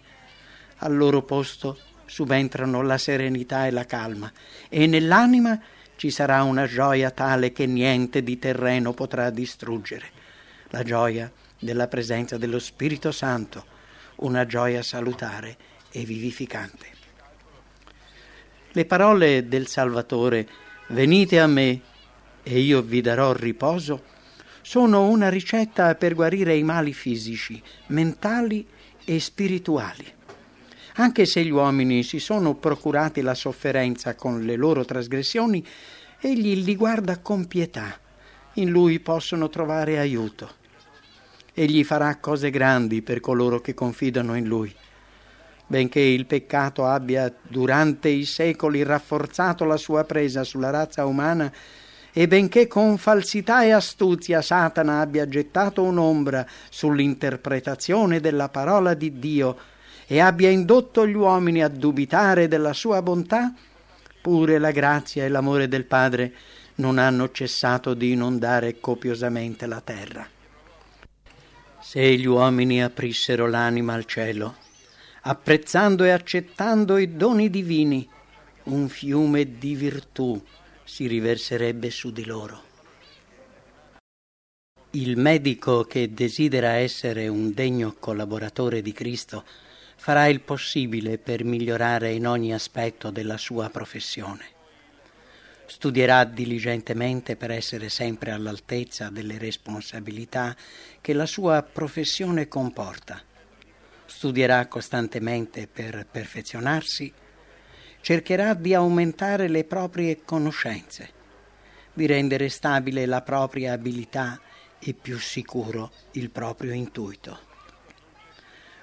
Al 0.79 0.97
loro 0.97 1.23
posto 1.23 1.79
subentrano 2.07 2.83
la 2.83 2.99
serenità 2.99 3.67
e 3.67 3.73
la 3.73 3.87
calma, 3.87 4.31
e 4.69 4.87
nell'anima 4.87 5.61
ci 5.97 6.11
sarà 6.11 6.45
una 6.45 6.67
gioia 6.67 7.11
tale 7.11 7.53
che 7.53 7.67
niente 7.67 8.23
di 8.23 8.38
terreno 8.38 8.93
potrà 8.93 9.31
distruggere 9.31 10.13
la 10.75 10.83
gioia 10.83 11.31
della 11.57 11.87
presenza 11.87 12.37
dello 12.37 12.59
Spirito 12.59 13.12
Santo, 13.12 13.64
una 14.16 14.45
gioia 14.45 14.83
salutare 14.83 15.57
e 15.93 16.04
vivificante. 16.04 16.87
Le 18.73 18.85
parole 18.85 19.47
del 19.47 19.69
Salvatore, 19.69 20.49
venite 20.88 21.38
a 21.38 21.47
me 21.47 21.81
e 22.43 22.59
io 22.59 22.83
vi 22.83 23.00
darò 23.00 23.33
riposo, 23.33 24.02
sono 24.62 25.07
una 25.07 25.28
ricetta 25.28 25.95
per 25.95 26.14
guarire 26.14 26.57
i 26.57 26.64
mali 26.64 26.93
fisici, 26.93 27.62
mentali 27.88 28.66
e 29.04 29.21
spirituali. 29.21 30.12
Anche 30.95 31.25
se 31.25 31.45
gli 31.45 31.50
uomini 31.50 32.02
si 32.02 32.19
sono 32.19 32.54
procurati 32.54 33.21
la 33.21 33.35
sofferenza 33.35 34.16
con 34.16 34.43
le 34.43 34.57
loro 34.57 34.85
trasgressioni, 34.85 35.64
egli 36.19 36.64
li 36.64 36.75
guarda 36.75 37.19
con 37.19 37.47
pietà. 37.47 37.97
In 38.54 38.71
lui 38.71 38.99
possono 38.99 39.49
trovare 39.49 40.00
aiuto. 40.00 40.62
Egli 41.56 41.84
farà 41.84 42.16
cose 42.16 42.50
grandi 42.50 43.00
per 43.00 43.20
coloro 43.20 43.61
che 43.61 43.75
confidano 43.75 44.34
in 44.34 44.44
lui. 44.44 44.75
Benché 45.68 46.00
il 46.00 46.26
peccato 46.26 46.84
abbia 46.84 47.32
durante 47.42 48.08
i 48.08 48.25
secoli 48.25 48.82
rafforzato 48.82 49.64
la 49.64 49.76
sua 49.76 50.02
presa 50.02 50.42
sulla 50.42 50.70
razza 50.70 51.06
umana, 51.06 51.50
e 52.12 52.28
benché 52.28 52.66
con 52.66 52.99
falsità 52.99 53.64
e 53.64 53.70
astuzia 53.70 54.42
Satana 54.42 55.00
abbia 55.00 55.28
gettato 55.28 55.82
un'ombra 55.82 56.46
sull'interpretazione 56.68 58.20
della 58.20 58.49
parola 58.49 58.94
di 58.94 59.18
Dio 59.18 59.56
e 60.06 60.20
abbia 60.20 60.49
indotto 60.50 61.06
gli 61.06 61.14
uomini 61.14 61.62
a 61.62 61.68
dubitare 61.68 62.46
della 62.46 62.73
sua 62.73 63.00
bontà, 63.00 63.52
pure 64.20 64.58
la 64.58 64.70
grazia 64.70 65.25
e 65.25 65.28
l'amore 65.28 65.66
del 65.66 65.87
Padre 65.87 66.32
non 66.76 66.99
hanno 66.99 67.30
cessato 67.30 67.94
di 67.94 68.12
inondare 68.12 68.80
copiosamente 68.80 69.66
la 69.66 69.80
terra. 69.80 70.34
Se 71.95 72.17
gli 72.17 72.27
uomini 72.27 72.83
aprissero 72.83 73.47
l'anima 73.47 73.95
al 73.95 74.05
cielo, 74.05 74.57
apprezzando 75.21 76.03
e 76.03 76.11
accettando 76.11 76.97
i 76.97 77.15
doni 77.15 77.49
divini, 77.51 78.05
un 78.65 78.89
fiume 78.89 79.59
di 79.59 79.77
virtù 79.77 80.45
si 80.83 81.07
riverserebbe 81.07 81.91
su 81.91 82.11
di 82.11 82.25
loro. 82.25 82.63
Il 84.91 85.17
medico 85.19 85.85
che 85.85 86.13
desidera 86.13 86.73
essere 86.73 87.29
un 87.29 87.55
degno 87.55 87.95
collaboratore 87.97 88.83
di 88.83 88.93
Cristo 88.93 89.45
farà 89.95 90.27
il 90.27 90.41
possibile 90.41 91.19
per 91.19 91.45
migliorare 91.45 92.11
in 92.11 92.27
ogni 92.27 92.53
aspetto 92.53 93.11
della 93.11 93.37
sua 93.37 93.71
professione. 93.71 94.53
Studierà 95.66 96.25
diligentemente 96.25 97.37
per 97.37 97.50
essere 97.50 97.88
sempre 97.88 98.30
all'altezza 98.30 99.09
delle 99.09 99.38
responsabilità 99.38 100.54
che 101.00 101.12
la 101.12 101.26
sua 101.26 101.62
professione 101.62 102.49
comporta. 102.49 103.23
Studierà 104.04 104.66
costantemente 104.66 105.66
per 105.66 106.06
perfezionarsi 106.11 107.12
cercherà 108.00 108.52
di 108.52 108.75
aumentare 108.75 109.49
le 109.49 109.64
proprie 109.64 110.21
conoscenze, 110.25 111.11
di 111.94 112.04
rendere 112.04 112.50
stabile 112.50 113.06
la 113.06 113.23
propria 113.23 113.73
abilità 113.73 114.38
e 114.78 114.92
più 114.92 115.18
sicuro 115.18 115.90
il 116.12 116.28
proprio 116.28 116.73
intuito. 116.73 117.52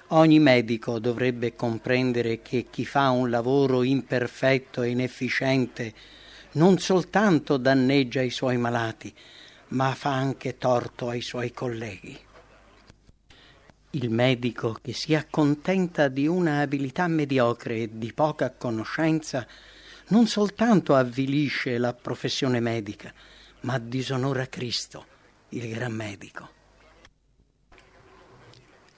Ogni 0.08 0.40
medico 0.40 0.98
dovrebbe 0.98 1.54
comprendere 1.54 2.42
che 2.42 2.66
chi 2.68 2.84
fa 2.84 3.10
un 3.10 3.30
lavoro 3.30 3.84
imperfetto 3.84 4.82
e 4.82 4.90
inefficiente 4.90 5.94
non 6.52 6.78
soltanto 6.78 7.56
danneggia 7.56 8.20
i 8.20 8.30
suoi 8.30 8.56
malati, 8.56 9.14
ma 9.68 9.94
fa 9.94 10.12
anche 10.12 10.58
torto 10.58 11.08
ai 11.08 11.22
suoi 11.22 11.52
colleghi. 11.52 12.18
Il 13.94 14.10
medico 14.10 14.78
che 14.80 14.92
si 14.92 15.14
accontenta 15.14 16.08
di 16.08 16.26
una 16.26 16.60
abilità 16.60 17.06
mediocre 17.08 17.82
e 17.82 17.90
di 17.92 18.12
poca 18.12 18.50
conoscenza 18.50 19.46
non 20.08 20.26
soltanto 20.26 20.94
avvilisce 20.94 21.78
la 21.78 21.94
professione 21.94 22.60
medica, 22.60 23.12
ma 23.60 23.78
disonora 23.78 24.46
Cristo, 24.46 25.06
il 25.50 25.68
gran 25.68 25.92
medico. 25.92 26.60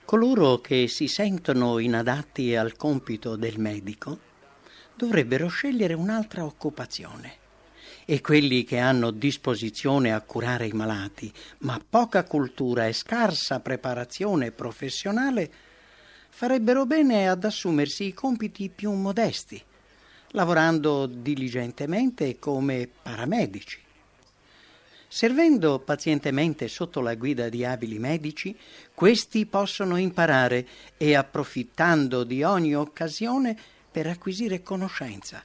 Coloro 0.05 0.61
che 0.61 0.87
si 0.87 1.09
sentono 1.09 1.79
inadatti 1.79 2.55
al 2.55 2.77
compito 2.77 3.37
del 3.37 3.59
medico 3.59 4.19
dovrebbero 4.95 5.49
scegliere 5.49 5.95
un'altra 5.95 6.45
occupazione 6.45 7.43
e 8.05 8.21
quelli 8.21 8.65
che 8.65 8.79
hanno 8.79 9.11
disposizione 9.11 10.13
a 10.13 10.21
curare 10.21 10.67
i 10.67 10.73
malati, 10.73 11.33
ma 11.59 11.81
poca 11.89 12.25
cultura 12.25 12.87
e 12.87 12.93
scarsa 12.93 13.61
preparazione 13.61 14.51
professionale, 14.51 15.51
farebbero 16.29 16.85
bene 16.85 17.29
ad 17.29 17.45
assumersi 17.45 18.05
i 18.05 18.13
compiti 18.13 18.69
più 18.69 18.93
modesti, 18.93 19.63
lavorando 20.31 21.07
diligentemente 21.07 22.39
come 22.39 22.89
paramedici. 23.03 23.81
Servendo 25.07 25.79
pazientemente 25.79 26.67
sotto 26.67 27.01
la 27.01 27.15
guida 27.15 27.49
di 27.49 27.65
abili 27.65 28.01
medici, 28.01 28.57
questi 28.93 29.47
possono 29.47 29.97
imparare 29.97 30.67
e 30.97 31.15
approfittando 31.15 32.25
di 32.25 32.43
ogni 32.43 32.75
occasione 32.75 33.57
per 33.93 34.09
acquisire 34.09 34.61
conoscenza 34.61 35.45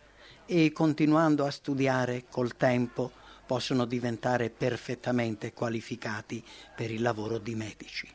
e 0.52 0.72
continuando 0.72 1.46
a 1.46 1.52
studiare 1.52 2.26
col 2.28 2.58
tempo 2.58 3.12
possono 3.46 3.86
diventare 3.86 4.50
perfettamente 4.50 5.54
qualificati 5.54 6.44
per 6.76 6.90
il 6.90 7.04
lavoro 7.04 7.38
di 7.38 7.54
medici. 7.54 8.10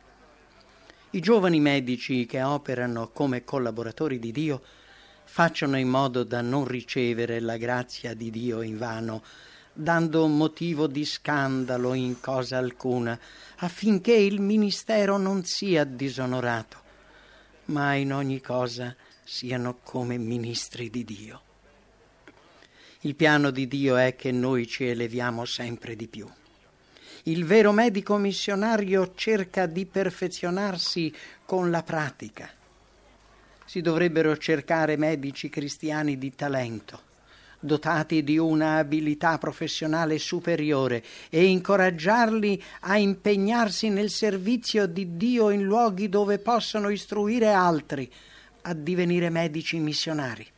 I 1.10 1.20
giovani 1.20 1.60
medici 1.60 2.26
che 2.26 2.42
operano 2.42 3.10
come 3.10 3.44
collaboratori 3.44 4.18
di 4.18 4.32
Dio 4.32 4.60
facciano 5.24 5.78
in 5.78 5.88
modo 5.88 6.24
da 6.24 6.40
non 6.40 6.66
ricevere 6.66 7.38
la 7.38 7.56
grazia 7.56 8.14
di 8.14 8.30
Dio 8.30 8.62
in 8.62 8.78
vano, 8.78 9.22
dando 9.72 10.26
motivo 10.26 10.88
di 10.88 11.04
scandalo 11.04 11.94
in 11.94 12.18
cosa 12.18 12.58
alcuna, 12.58 13.16
affinché 13.58 14.14
il 14.14 14.40
ministero 14.40 15.18
non 15.18 15.44
sia 15.44 15.84
disonorato, 15.84 16.78
ma 17.66 17.94
in 17.94 18.12
ogni 18.12 18.40
cosa 18.40 18.92
siano 19.22 19.78
come 19.84 20.18
ministri 20.18 20.90
di 20.90 21.04
Dio. 21.04 21.43
Il 23.04 23.16
piano 23.16 23.50
di 23.50 23.68
Dio 23.68 23.96
è 23.96 24.16
che 24.16 24.32
noi 24.32 24.66
ci 24.66 24.86
eleviamo 24.86 25.44
sempre 25.44 25.94
di 25.94 26.08
più. 26.08 26.26
Il 27.24 27.44
vero 27.44 27.70
medico 27.70 28.16
missionario 28.16 29.12
cerca 29.14 29.66
di 29.66 29.84
perfezionarsi 29.84 31.12
con 31.44 31.70
la 31.70 31.82
pratica. 31.82 32.48
Si 33.66 33.82
dovrebbero 33.82 34.34
cercare 34.38 34.96
medici 34.96 35.50
cristiani 35.50 36.16
di 36.16 36.34
talento, 36.34 37.02
dotati 37.60 38.24
di 38.24 38.38
una 38.38 38.76
abilità 38.76 39.36
professionale 39.36 40.18
superiore 40.18 41.04
e 41.28 41.44
incoraggiarli 41.44 42.62
a 42.80 42.96
impegnarsi 42.96 43.90
nel 43.90 44.08
servizio 44.08 44.86
di 44.86 45.18
Dio 45.18 45.50
in 45.50 45.62
luoghi 45.62 46.08
dove 46.08 46.38
possono 46.38 46.88
istruire 46.88 47.52
altri 47.52 48.10
a 48.62 48.72
divenire 48.72 49.28
medici 49.28 49.78
missionari. 49.78 50.52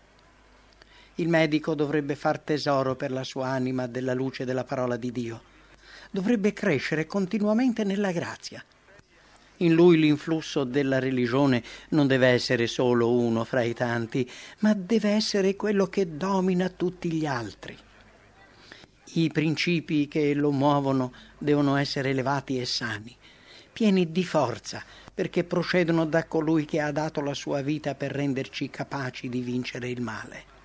Il 1.19 1.29
medico 1.29 1.75
dovrebbe 1.75 2.15
far 2.15 2.39
tesoro 2.41 2.95
per 2.95 3.11
la 3.11 3.25
sua 3.25 3.49
anima 3.49 3.87
della 3.87 4.13
luce 4.13 4.45
della 4.45 4.65
parola 4.65 4.99
di 4.99 5.11
Dio. 5.11 5.43
Dovrebbe 6.11 6.53
crescere 6.53 7.07
continuamente 7.07 7.85
nella 7.85 8.13
grazia. 8.13 8.63
In 9.59 9.73
lui 9.73 9.97
l'influsso 9.97 10.65
della 10.65 10.99
religione 10.99 11.63
non 11.91 12.07
deve 12.07 12.29
essere 12.29 12.67
solo 12.67 13.11
uno 13.11 13.45
fra 13.45 13.63
i 13.63 13.73
tanti, 13.73 14.31
ma 14.59 14.75
deve 14.75 15.09
essere 15.11 15.57
quello 15.57 15.87
che 15.87 16.19
domina 16.19 16.69
tutti 16.69 17.11
gli 17.11 17.25
altri. 17.25 17.75
I 19.15 19.31
principi 19.33 20.09
che 20.09 20.35
lo 20.35 20.51
muovono 20.51 21.15
devono 21.39 21.77
essere 21.77 22.11
elevati 22.11 22.61
e 22.61 22.67
sani, 22.67 23.17
pieni 23.73 24.13
di 24.13 24.25
forza, 24.25 24.85
perché 25.15 25.45
procedono 25.45 26.05
da 26.05 26.27
colui 26.27 26.67
che 26.67 26.81
ha 26.83 26.93
dato 26.93 27.23
la 27.23 27.33
sua 27.33 27.63
vita 27.63 27.95
per 27.95 28.13
renderci 28.13 28.69
capaci 28.69 29.31
di 29.31 29.41
vincere 29.41 29.89
il 29.89 30.03
male. 30.03 30.56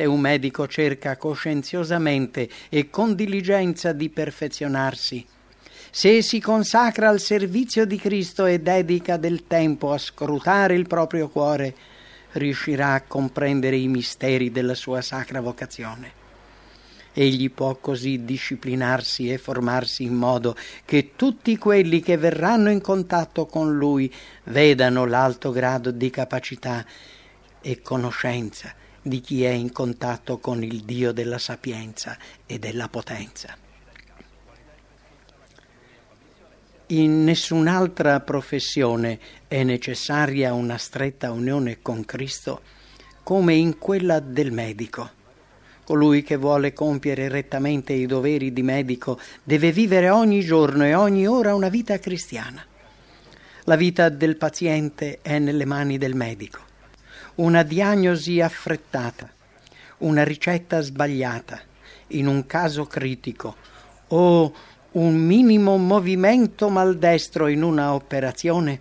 Se 0.00 0.06
un 0.06 0.18
medico 0.18 0.66
cerca 0.66 1.18
coscienziosamente 1.18 2.48
e 2.70 2.88
con 2.88 3.14
diligenza 3.14 3.92
di 3.92 4.08
perfezionarsi, 4.08 5.26
se 5.90 6.22
si 6.22 6.40
consacra 6.40 7.10
al 7.10 7.20
servizio 7.20 7.84
di 7.84 7.98
Cristo 7.98 8.46
e 8.46 8.60
dedica 8.60 9.18
del 9.18 9.46
tempo 9.46 9.92
a 9.92 9.98
scrutare 9.98 10.74
il 10.74 10.86
proprio 10.86 11.28
cuore, 11.28 11.74
riuscirà 12.32 12.94
a 12.94 13.02
comprendere 13.02 13.76
i 13.76 13.88
misteri 13.88 14.50
della 14.50 14.74
sua 14.74 15.02
sacra 15.02 15.42
vocazione. 15.42 16.12
Egli 17.12 17.50
può 17.50 17.74
così 17.74 18.24
disciplinarsi 18.24 19.30
e 19.30 19.36
formarsi 19.36 20.04
in 20.04 20.14
modo 20.14 20.56
che 20.86 21.10
tutti 21.14 21.58
quelli 21.58 22.00
che 22.00 22.16
verranno 22.16 22.70
in 22.70 22.80
contatto 22.80 23.44
con 23.44 23.76
lui 23.76 24.10
vedano 24.44 25.04
l'alto 25.04 25.50
grado 25.50 25.90
di 25.90 26.08
capacità 26.08 26.86
e 27.60 27.82
conoscenza 27.82 28.78
di 29.02 29.20
chi 29.20 29.44
è 29.44 29.50
in 29.50 29.72
contatto 29.72 30.38
con 30.38 30.62
il 30.62 30.82
Dio 30.82 31.12
della 31.12 31.38
sapienza 31.38 32.16
e 32.46 32.58
della 32.58 32.88
potenza. 32.88 33.56
In 36.88 37.22
nessun'altra 37.22 38.18
professione 38.20 39.18
è 39.46 39.62
necessaria 39.62 40.52
una 40.52 40.76
stretta 40.76 41.30
unione 41.30 41.80
con 41.82 42.04
Cristo 42.04 42.62
come 43.22 43.54
in 43.54 43.78
quella 43.78 44.18
del 44.18 44.50
medico. 44.50 45.18
Colui 45.84 46.22
che 46.22 46.36
vuole 46.36 46.72
compiere 46.72 47.28
rettamente 47.28 47.92
i 47.92 48.06
doveri 48.06 48.52
di 48.52 48.62
medico 48.62 49.20
deve 49.44 49.70
vivere 49.70 50.10
ogni 50.10 50.40
giorno 50.40 50.84
e 50.84 50.94
ogni 50.94 51.28
ora 51.28 51.54
una 51.54 51.68
vita 51.68 51.98
cristiana. 51.98 52.64
La 53.64 53.76
vita 53.76 54.08
del 54.08 54.36
paziente 54.36 55.20
è 55.22 55.38
nelle 55.38 55.64
mani 55.64 55.96
del 55.96 56.14
medico. 56.16 56.69
Una 57.40 57.62
diagnosi 57.62 58.42
affrettata, 58.42 59.26
una 60.00 60.24
ricetta 60.24 60.82
sbagliata, 60.82 61.58
in 62.08 62.26
un 62.26 62.44
caso 62.44 62.84
critico, 62.84 63.56
o 64.08 64.54
un 64.90 65.14
minimo 65.14 65.78
movimento 65.78 66.68
maldestro 66.68 67.46
in 67.46 67.62
una 67.62 67.94
operazione 67.94 68.78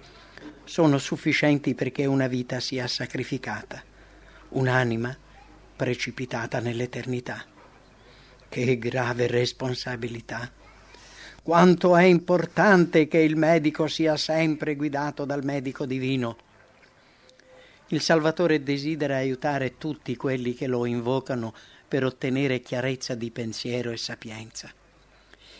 sono 0.66 0.98
sufficienti 0.98 1.74
perché 1.74 2.06
una 2.06 2.28
vita 2.28 2.60
sia 2.60 2.86
sacrificata, 2.88 3.82
un'anima 4.50 5.16
precipitata 5.78 6.60
nell'eternità. 6.60 7.46
Che 8.50 8.78
grave 8.78 9.28
responsabilità! 9.28 10.52
Quanto 11.42 11.96
è 11.96 12.04
importante 12.04 13.08
che 13.08 13.20
il 13.20 13.38
medico 13.38 13.88
sia 13.88 14.18
sempre 14.18 14.76
guidato 14.76 15.24
dal 15.24 15.46
medico 15.46 15.86
divino. 15.86 16.36
Il 17.92 18.02
Salvatore 18.02 18.62
desidera 18.62 19.16
aiutare 19.16 19.80
tutti 19.80 20.16
quelli 20.16 20.54
che 20.54 20.68
lo 20.68 20.86
invocano 20.86 21.56
per 21.88 22.04
ottenere 22.04 22.62
chiarezza 22.62 23.16
di 23.16 23.32
pensiero 23.32 23.90
e 23.90 23.98
sapienza. 23.98 24.72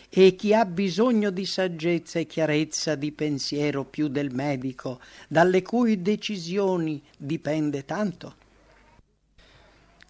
E 0.08 0.36
chi 0.36 0.54
ha 0.54 0.64
bisogno 0.64 1.30
di 1.30 1.44
saggezza 1.44 2.20
e 2.20 2.26
chiarezza 2.26 2.94
di 2.94 3.10
pensiero 3.10 3.84
più 3.84 4.06
del 4.06 4.32
medico, 4.32 5.00
dalle 5.26 5.62
cui 5.62 6.02
decisioni 6.02 7.02
dipende 7.16 7.84
tanto? 7.84 8.36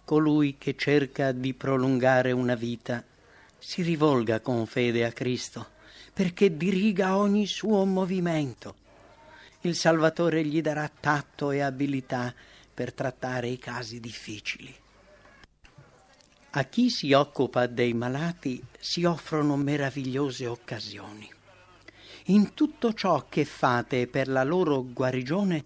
Colui 0.05 0.57
che 0.59 0.75
cerca 0.75 1.31
di 1.31 1.55
prolungare 1.55 2.31
una 2.31 2.55
vita 2.55 3.03
si 3.57 3.81
rivolga 3.81 4.41
con 4.41 4.67
fede 4.67 5.05
a 5.05 5.11
Cristo, 5.11 5.69
perché 6.13 6.55
diriga 6.55 7.17
ogni 7.17 7.47
suo 7.47 7.83
movimento. 7.85 8.75
Il 9.63 9.75
Salvatore 9.75 10.43
gli 10.43 10.59
darà 10.59 10.89
tatto 10.89 11.51
e 11.51 11.59
abilità 11.59 12.33
per 12.73 12.93
trattare 12.93 13.47
i 13.47 13.59
casi 13.59 13.99
difficili. 13.99 14.73
A 16.51 16.63
chi 16.63 16.89
si 16.89 17.13
occupa 17.13 17.67
dei 17.67 17.93
malati 17.93 18.61
si 18.79 19.03
offrono 19.03 19.55
meravigliose 19.55 20.47
occasioni. 20.47 21.31
In 22.25 22.55
tutto 22.55 22.93
ciò 22.93 23.27
che 23.29 23.45
fate 23.45 24.07
per 24.07 24.27
la 24.27 24.43
loro 24.43 24.83
guarigione, 24.83 25.65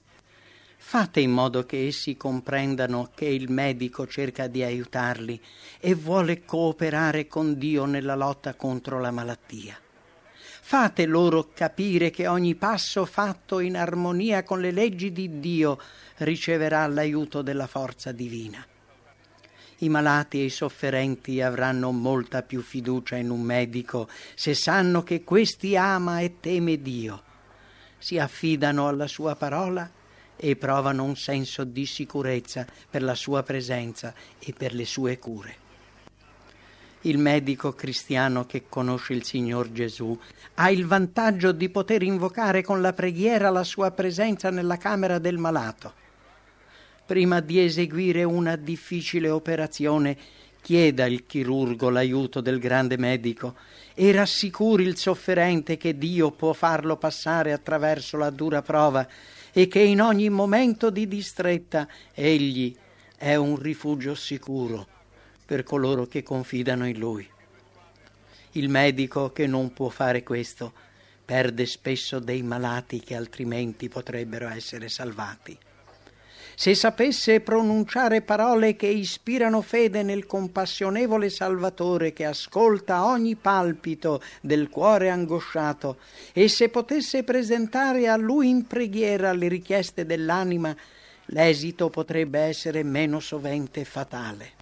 fate 0.75 1.21
in 1.21 1.31
modo 1.31 1.65
che 1.65 1.87
essi 1.87 2.17
comprendano 2.17 3.11
che 3.15 3.25
il 3.25 3.49
medico 3.49 4.05
cerca 4.05 4.47
di 4.47 4.61
aiutarli 4.61 5.41
e 5.79 5.93
vuole 5.95 6.43
cooperare 6.43 7.27
con 7.27 7.57
Dio 7.57 7.85
nella 7.85 8.15
lotta 8.15 8.55
contro 8.55 8.99
la 8.99 9.11
malattia. 9.11 9.79
Fate 10.61 11.05
loro 11.05 11.49
capire 11.53 12.09
che 12.09 12.27
ogni 12.27 12.55
passo 12.55 13.05
fatto 13.05 13.59
in 13.59 13.77
armonia 13.77 14.43
con 14.43 14.59
le 14.61 14.71
leggi 14.71 15.11
di 15.11 15.39
Dio 15.39 15.79
riceverà 16.17 16.87
l'aiuto 16.87 17.41
della 17.41 17.67
forza 17.67 18.11
divina 18.11 18.65
i 19.79 19.89
malati 19.89 20.39
e 20.39 20.45
i 20.45 20.49
sofferenti 20.49 21.41
avranno 21.41 21.91
molta 21.91 22.43
più 22.43 22.61
fiducia 22.61 23.17
in 23.17 23.29
un 23.29 23.41
medico 23.41 24.07
se 24.33 24.53
sanno 24.53 25.03
che 25.03 25.23
questi 25.23 25.75
ama 25.75 26.19
e 26.19 26.39
teme 26.39 26.81
Dio, 26.81 27.23
si 27.97 28.17
affidano 28.17 28.87
alla 28.87 29.07
sua 29.07 29.35
parola 29.35 29.89
e 30.37 30.55
provano 30.55 31.03
un 31.03 31.15
senso 31.15 31.63
di 31.63 31.85
sicurezza 31.85 32.65
per 32.89 33.03
la 33.03 33.15
sua 33.15 33.43
presenza 33.43 34.13
e 34.39 34.53
per 34.53 34.73
le 34.73 34.85
sue 34.85 35.17
cure. 35.17 35.63
Il 37.05 37.19
medico 37.19 37.73
cristiano 37.73 38.47
che 38.47 38.63
conosce 38.67 39.13
il 39.13 39.23
Signor 39.23 39.71
Gesù 39.71 40.19
ha 40.55 40.71
il 40.71 40.87
vantaggio 40.87 41.51
di 41.51 41.69
poter 41.69 42.01
invocare 42.01 42.63
con 42.63 42.81
la 42.81 42.93
preghiera 42.93 43.51
la 43.51 43.63
sua 43.63 43.91
presenza 43.91 44.49
nella 44.49 44.77
camera 44.77 45.19
del 45.19 45.37
malato. 45.37 45.93
Prima 47.05 47.41
di 47.41 47.63
eseguire 47.63 48.23
una 48.23 48.55
difficile 48.55 49.29
operazione, 49.29 50.17
chieda 50.61 51.03
al 51.03 51.27
chirurgo 51.27 51.91
l'aiuto 51.91 52.41
del 52.41 52.57
grande 52.57 52.97
medico. 52.97 53.53
E 53.93 54.11
rassicuri 54.11 54.83
il 54.83 54.97
sofferente 54.97 55.77
che 55.77 55.99
Dio 55.99 56.31
può 56.31 56.53
farlo 56.53 56.97
passare 56.97 57.53
attraverso 57.53 58.17
la 58.17 58.31
dura 58.31 58.63
prova 58.63 59.07
e 59.53 59.67
che 59.67 59.79
in 59.79 60.01
ogni 60.01 60.29
momento 60.29 60.89
di 60.89 61.07
distretta 61.07 61.87
egli 62.15 62.75
è 63.15 63.35
un 63.35 63.59
rifugio 63.59 64.15
sicuro 64.15 64.87
per 65.45 65.63
coloro 65.63 66.07
che 66.07 66.23
confidano 66.23 66.87
in 66.87 66.97
lui. 66.97 67.27
Il 68.51 68.69
medico 68.69 69.31
che 69.31 69.47
non 69.47 69.73
può 69.73 69.89
fare 69.89 70.23
questo 70.23 70.73
perde 71.23 71.65
spesso 71.65 72.19
dei 72.19 72.41
malati 72.41 72.99
che 72.99 73.15
altrimenti 73.15 73.89
potrebbero 73.89 74.47
essere 74.47 74.89
salvati 74.89 75.57
se 76.55 76.73
sapesse 76.73 77.41
pronunciare 77.41 78.21
parole 78.21 78.77
che 78.77 78.87
ispirano 78.87 79.61
fede 79.61 80.03
nel 80.03 80.25
compassionevole 80.25 81.29
Salvatore 81.29 82.13
che 82.13 82.25
ascolta 82.25 83.05
ogni 83.05 83.35
palpito 83.35 84.21
del 84.41 84.69
cuore 84.69 85.09
angosciato, 85.09 85.97
e 86.31 86.47
se 86.47 86.69
potesse 86.69 87.23
presentare 87.23 88.07
a 88.07 88.15
lui 88.15 88.49
in 88.49 88.65
preghiera 88.67 89.33
le 89.33 89.49
richieste 89.49 90.05
dell'anima, 90.05 90.73
l'esito 91.25 91.89
potrebbe 91.89 92.39
essere 92.39 92.83
meno 92.83 93.19
sovente 93.19 93.83
fatale. 93.83 94.54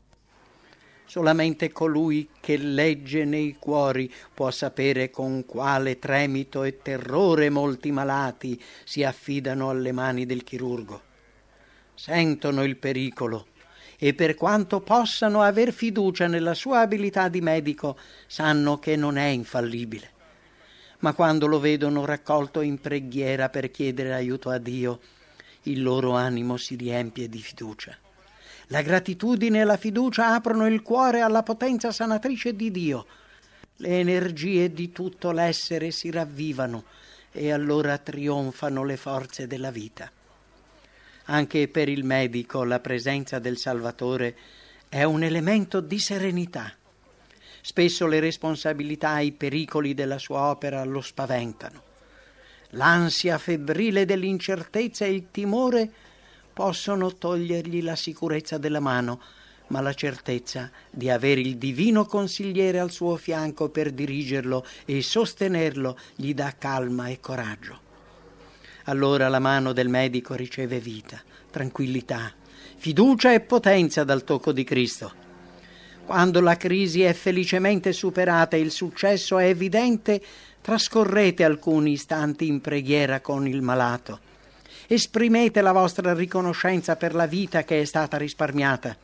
Solamente 1.14 1.72
colui 1.72 2.28
che 2.40 2.58
legge 2.58 3.24
nei 3.24 3.58
cuori 3.60 4.12
può 4.34 4.50
sapere 4.50 5.12
con 5.12 5.46
quale 5.46 6.00
tremito 6.00 6.64
e 6.64 6.80
terrore 6.82 7.52
molti 7.52 7.92
malati 7.92 8.60
si 8.84 9.04
affidano 9.04 9.70
alle 9.70 9.92
mani 9.92 10.26
del 10.26 10.44
chirurgo 10.44 11.02
sentono 11.94 12.64
il 12.64 12.78
pericolo 12.78 13.46
e 14.00 14.16
per 14.16 14.34
quanto 14.34 14.82
possano 14.82 15.44
aver 15.44 15.72
fiducia 15.72 16.26
nella 16.26 16.56
sua 16.56 16.80
abilità 16.80 17.30
di 17.30 17.42
medico, 17.42 17.96
sanno 18.26 18.80
che 18.80 18.96
non 18.96 19.18
è 19.18 19.28
infallibile. 19.28 20.10
Ma 21.02 21.14
quando 21.14 21.46
lo 21.46 21.60
vedono 21.60 22.06
raccolto 22.06 22.62
in 22.62 22.82
preghiera 22.82 23.50
per 23.50 23.70
chiedere 23.70 24.16
aiuto 24.16 24.50
a 24.50 24.58
Dio, 24.58 25.00
il 25.66 25.84
loro 25.84 26.16
animo 26.16 26.58
si 26.58 26.76
riempie 26.76 27.30
di 27.30 27.40
fiducia. 27.40 28.03
La 28.74 28.82
gratitudine 28.82 29.60
e 29.60 29.66
la 29.66 29.78
fiducia 29.78 30.34
aprono 30.34 30.66
il 30.66 30.82
cuore 30.82 31.22
alla 31.22 31.44
potenza 31.44 31.92
sanatrice 31.92 32.56
di 32.56 32.72
Dio. 32.72 33.06
Le 33.76 34.00
energie 34.00 34.74
di 34.74 34.92
tutto 34.92 35.30
l'essere 35.30 35.92
si 35.92 36.10
ravvivano 36.10 36.86
e 37.32 37.52
allora 37.52 38.00
trionfano 38.00 38.84
le 38.84 38.98
forze 38.98 39.46
della 39.46 39.70
vita. 39.70 40.12
Anche 41.26 41.68
per 41.68 41.88
il 41.88 42.04
medico 42.04 42.64
la 42.64 42.80
presenza 42.80 43.38
del 43.38 43.60
Salvatore 43.60 44.36
è 44.90 45.04
un 45.04 45.22
elemento 45.22 45.80
di 45.80 46.00
serenità. 46.00 46.74
Spesso 47.62 48.08
le 48.08 48.20
responsabilità 48.20 49.20
e 49.20 49.26
i 49.26 49.32
pericoli 49.34 49.94
della 49.94 50.18
sua 50.18 50.50
opera 50.50 50.84
lo 50.84 51.02
spaventano. 51.02 51.84
L'ansia 52.72 53.38
febbrile 53.38 54.06
dell'incertezza 54.06 55.06
e 55.06 55.14
il 55.14 55.28
timore 55.30 55.92
possono 56.54 57.16
togliergli 57.16 57.82
la 57.82 57.96
sicurezza 57.96 58.58
della 58.58 58.80
mano, 58.80 59.20
ma 59.68 59.82
la 59.82 59.94
certezza 59.94 60.70
di 60.90 61.10
avere 61.10 61.42
il 61.42 61.58
divino 61.58 62.06
consigliere 62.06 62.80
al 62.80 62.92
suo 62.92 63.16
fianco 63.16 63.70
per 63.70 63.92
dirigerlo 63.92 64.66
e 64.86 65.02
sostenerlo 65.02 65.98
gli 66.16 66.34
dà 66.34 66.54
calma 66.58 67.08
e 67.08 67.20
coraggio. 67.20 67.80
Allora 68.86 69.30
la 69.30 69.40
mano 69.40 69.74
del 69.74 69.88
medico 69.88 70.36
riceve 70.36 70.80
vita, 70.80 71.22
tranquillità, 71.50 72.34
fiducia 72.76 73.34
e 73.34 73.40
potenza 73.40 74.04
dal 74.04 74.24
tocco 74.24 74.52
di 74.52 74.64
Cristo. 74.64 75.22
Quando 76.06 76.42
la 76.42 76.58
crisi 76.58 77.02
è 77.02 77.14
felicemente 77.14 77.94
superata 77.94 78.58
e 78.58 78.60
il 78.60 78.72
successo 78.72 79.38
è 79.38 79.46
evidente, 79.46 80.22
trascorrete 80.62 81.46
alcuni 81.46 81.94
istanti 81.94 82.46
in 82.46 82.60
preghiera 82.60 83.22
con 83.22 83.48
il 83.48 83.62
malato. 83.62 84.32
Esprimete 84.88 85.62
la 85.62 85.72
vostra 85.72 86.14
riconoscenza 86.14 86.96
per 86.96 87.16
la 87.16 87.26
vita 87.26 87.64
che 87.64 87.82
è 87.82 87.86
stata 87.86 88.18
risparmiata 88.18 88.98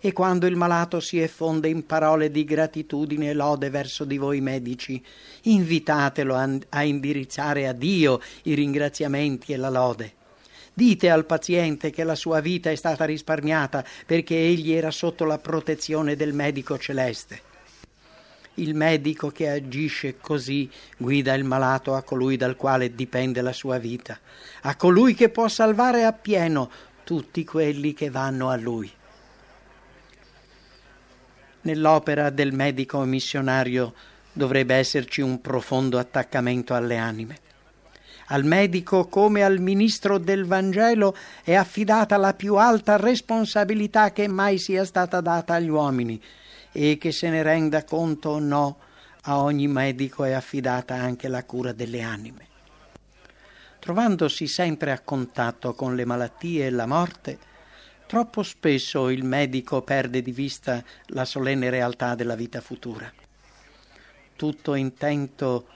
e 0.00 0.12
quando 0.12 0.46
il 0.46 0.56
malato 0.56 0.98
si 0.98 1.20
effonde 1.20 1.68
in 1.68 1.84
parole 1.84 2.30
di 2.30 2.44
gratitudine 2.44 3.30
e 3.30 3.34
lode 3.34 3.68
verso 3.68 4.04
di 4.04 4.16
voi 4.16 4.40
medici, 4.40 5.02
invitatelo 5.42 6.34
a, 6.70 6.82
indirizzare 6.82 7.68
a 7.68 7.72
Dio 7.72 8.20
i 8.44 8.54
ringraziamenti 8.54 9.52
e 9.52 9.56
la 9.58 9.68
lode. 9.68 10.14
Dite 10.72 11.10
al 11.10 11.26
paziente 11.26 11.90
che 11.90 12.04
la 12.04 12.14
sua 12.14 12.40
vita 12.40 12.70
è 12.70 12.76
stata 12.76 13.04
risparmiata 13.04 13.84
perché 14.06 14.36
egli 14.36 14.72
era 14.72 14.90
sotto 14.90 15.26
la 15.26 15.36
protezione 15.36 16.16
del 16.16 16.32
medico 16.32 16.78
celeste. 16.78 17.49
Il 18.54 18.74
medico 18.74 19.30
che 19.30 19.48
agisce 19.48 20.18
così 20.18 20.70
guida 20.96 21.34
il 21.34 21.44
malato 21.44 21.94
a 21.94 22.02
colui 22.02 22.36
dal 22.36 22.56
quale 22.56 22.94
dipende 22.94 23.40
la 23.40 23.52
sua 23.52 23.78
vita, 23.78 24.18
a 24.62 24.76
colui 24.76 25.14
che 25.14 25.28
può 25.28 25.48
salvare 25.48 26.04
appieno 26.04 26.70
tutti 27.04 27.44
quelli 27.44 27.94
che 27.94 28.10
vanno 28.10 28.50
a 28.50 28.56
lui 28.56 28.92
nell'opera 31.62 32.30
del 32.30 32.52
medico 32.52 33.00
missionario 33.04 33.92
dovrebbe 34.32 34.74
esserci 34.74 35.20
un 35.20 35.40
profondo 35.40 35.98
attaccamento 35.98 36.74
alle 36.74 36.96
anime. 36.96 37.38
Al 38.32 38.44
medico 38.44 39.08
come 39.08 39.42
al 39.42 39.58
ministro 39.58 40.18
del 40.18 40.44
Vangelo 40.44 41.16
è 41.42 41.54
affidata 41.54 42.16
la 42.16 42.32
più 42.32 42.54
alta 42.54 42.96
responsabilità 42.96 44.12
che 44.12 44.28
mai 44.28 44.58
sia 44.58 44.84
stata 44.84 45.20
data 45.20 45.54
agli 45.54 45.68
uomini 45.68 46.20
e 46.72 46.98
che 46.98 47.12
se 47.12 47.28
ne 47.28 47.42
renda 47.42 47.84
conto 47.84 48.30
o 48.30 48.38
no, 48.38 48.78
a 49.22 49.38
ogni 49.38 49.68
medico 49.68 50.24
è 50.24 50.32
affidata 50.32 50.94
anche 50.94 51.28
la 51.28 51.44
cura 51.44 51.72
delle 51.72 52.02
anime. 52.02 52.48
Trovandosi 53.78 54.46
sempre 54.46 54.92
a 54.92 55.00
contatto 55.00 55.74
con 55.74 55.94
le 55.94 56.04
malattie 56.04 56.66
e 56.66 56.70
la 56.70 56.86
morte, 56.86 57.38
troppo 58.06 58.42
spesso 58.42 59.08
il 59.08 59.24
medico 59.24 59.82
perde 59.82 60.22
di 60.22 60.32
vista 60.32 60.82
la 61.06 61.24
solenne 61.24 61.70
realtà 61.70 62.14
della 62.14 62.34
vita 62.34 62.60
futura. 62.60 63.10
Tutto 64.36 64.74
intento 64.74 65.66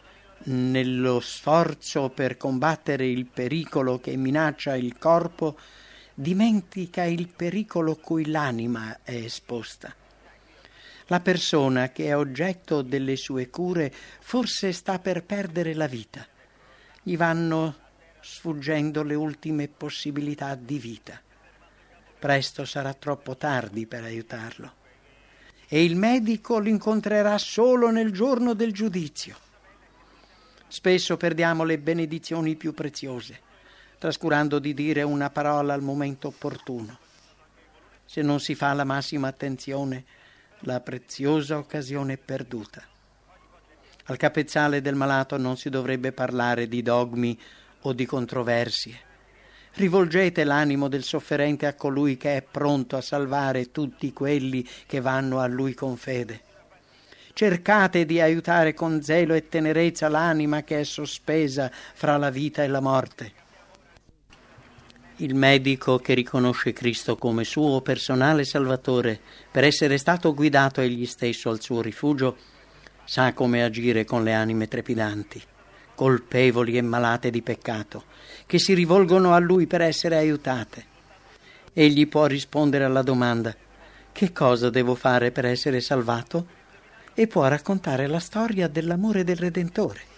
nello 0.44 1.20
sforzo 1.20 2.10
per 2.10 2.36
combattere 2.36 3.06
il 3.06 3.26
pericolo 3.26 3.98
che 4.00 4.16
minaccia 4.16 4.74
il 4.74 4.98
corpo, 4.98 5.56
dimentica 6.14 7.04
il 7.04 7.28
pericolo 7.28 7.96
cui 7.96 8.26
l'anima 8.26 8.98
è 9.02 9.14
esposta. 9.14 9.94
La 11.08 11.20
persona 11.20 11.90
che 11.90 12.06
è 12.06 12.16
oggetto 12.16 12.80
delle 12.80 13.16
sue 13.16 13.50
cure 13.50 13.92
forse 14.20 14.72
sta 14.72 14.98
per 14.98 15.22
perdere 15.24 15.74
la 15.74 15.86
vita. 15.86 16.26
Gli 17.02 17.16
vanno 17.16 17.76
sfuggendo 18.20 19.02
le 19.02 19.14
ultime 19.14 19.68
possibilità 19.68 20.54
di 20.54 20.78
vita. 20.78 21.20
Presto 22.18 22.64
sarà 22.64 22.94
troppo 22.94 23.36
tardi 23.36 23.86
per 23.86 24.02
aiutarlo. 24.02 24.72
E 25.68 25.84
il 25.84 25.94
medico 25.96 26.58
l'incontrerà 26.58 27.36
solo 27.36 27.90
nel 27.90 28.10
giorno 28.10 28.54
del 28.54 28.72
giudizio. 28.72 29.36
Spesso 30.68 31.18
perdiamo 31.18 31.64
le 31.64 31.78
benedizioni 31.78 32.56
più 32.56 32.72
preziose, 32.72 33.40
trascurando 33.98 34.58
di 34.58 34.72
dire 34.72 35.02
una 35.02 35.28
parola 35.28 35.74
al 35.74 35.82
momento 35.82 36.28
opportuno. 36.28 36.98
Se 38.06 38.22
non 38.22 38.40
si 38.40 38.54
fa 38.54 38.72
la 38.72 38.84
massima 38.84 39.28
attenzione, 39.28 40.04
la 40.60 40.80
preziosa 40.80 41.58
occasione 41.58 42.16
perduta. 42.16 42.82
Al 44.04 44.16
capezzale 44.16 44.80
del 44.80 44.94
malato 44.94 45.36
non 45.38 45.56
si 45.56 45.70
dovrebbe 45.70 46.12
parlare 46.12 46.68
di 46.68 46.82
dogmi 46.82 47.38
o 47.82 47.92
di 47.92 48.04
controversie. 48.04 49.12
Rivolgete 49.74 50.44
l'animo 50.44 50.88
del 50.88 51.02
sofferente 51.02 51.66
a 51.66 51.74
colui 51.74 52.16
che 52.16 52.36
è 52.36 52.42
pronto 52.42 52.96
a 52.96 53.00
salvare 53.00 53.70
tutti 53.70 54.12
quelli 54.12 54.66
che 54.86 55.00
vanno 55.00 55.40
a 55.40 55.46
lui 55.46 55.74
con 55.74 55.96
fede. 55.96 56.42
Cercate 57.32 58.06
di 58.06 58.20
aiutare 58.20 58.74
con 58.74 59.02
zelo 59.02 59.34
e 59.34 59.48
tenerezza 59.48 60.08
l'anima 60.08 60.62
che 60.62 60.80
è 60.80 60.84
sospesa 60.84 61.70
fra 61.72 62.16
la 62.16 62.30
vita 62.30 62.62
e 62.62 62.68
la 62.68 62.80
morte. 62.80 63.42
Il 65.18 65.34
medico 65.34 65.98
che 65.98 66.14
riconosce 66.14 66.72
Cristo 66.72 67.16
come 67.16 67.44
suo 67.44 67.80
personale 67.80 68.44
Salvatore 68.44 69.20
per 69.50 69.64
essere 69.64 69.98
stato 69.98 70.34
guidato 70.34 70.80
egli 70.80 71.06
stesso 71.06 71.50
al 71.50 71.60
suo 71.60 71.80
rifugio 71.80 72.36
sa 73.04 73.32
come 73.32 73.62
agire 73.62 74.04
con 74.04 74.24
le 74.24 74.32
anime 74.32 74.66
trepidanti 74.66 75.42
colpevoli 75.94 76.76
e 76.76 76.82
malate 76.82 77.30
di 77.30 77.42
peccato, 77.42 78.04
che 78.46 78.58
si 78.58 78.74
rivolgono 78.74 79.32
a 79.32 79.38
Lui 79.38 79.66
per 79.66 79.80
essere 79.80 80.16
aiutate. 80.16 80.92
Egli 81.72 82.06
può 82.08 82.26
rispondere 82.26 82.84
alla 82.84 83.02
domanda 83.02 83.54
che 84.12 84.32
cosa 84.32 84.70
devo 84.70 84.94
fare 84.94 85.32
per 85.32 85.44
essere 85.44 85.80
salvato? 85.80 86.62
E 87.14 87.26
può 87.26 87.46
raccontare 87.46 88.06
la 88.06 88.18
storia 88.18 88.68
dell'amore 88.68 89.24
del 89.24 89.36
Redentore. 89.36 90.13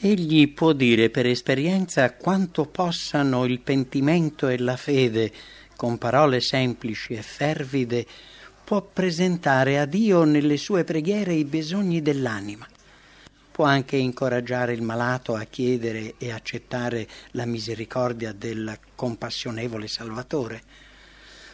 Egli 0.00 0.52
può 0.52 0.72
dire 0.72 1.10
per 1.10 1.26
esperienza 1.26 2.14
quanto 2.14 2.66
possano 2.66 3.44
il 3.44 3.58
pentimento 3.58 4.46
e 4.46 4.56
la 4.58 4.76
fede, 4.76 5.32
con 5.74 5.98
parole 5.98 6.40
semplici 6.40 7.14
e 7.14 7.22
fervide, 7.22 8.06
può 8.62 8.80
presentare 8.80 9.78
a 9.78 9.86
Dio 9.86 10.22
nelle 10.24 10.56
sue 10.56 10.84
preghiere 10.84 11.34
i 11.34 11.44
bisogni 11.44 12.00
dell'anima 12.00 12.66
può 13.58 13.66
anche 13.66 13.96
incoraggiare 13.96 14.72
il 14.72 14.82
malato 14.82 15.34
a 15.34 15.42
chiedere 15.42 16.14
e 16.16 16.30
accettare 16.30 17.08
la 17.32 17.44
misericordia 17.44 18.30
del 18.32 18.78
compassionevole 18.94 19.88
Salvatore. 19.88 20.62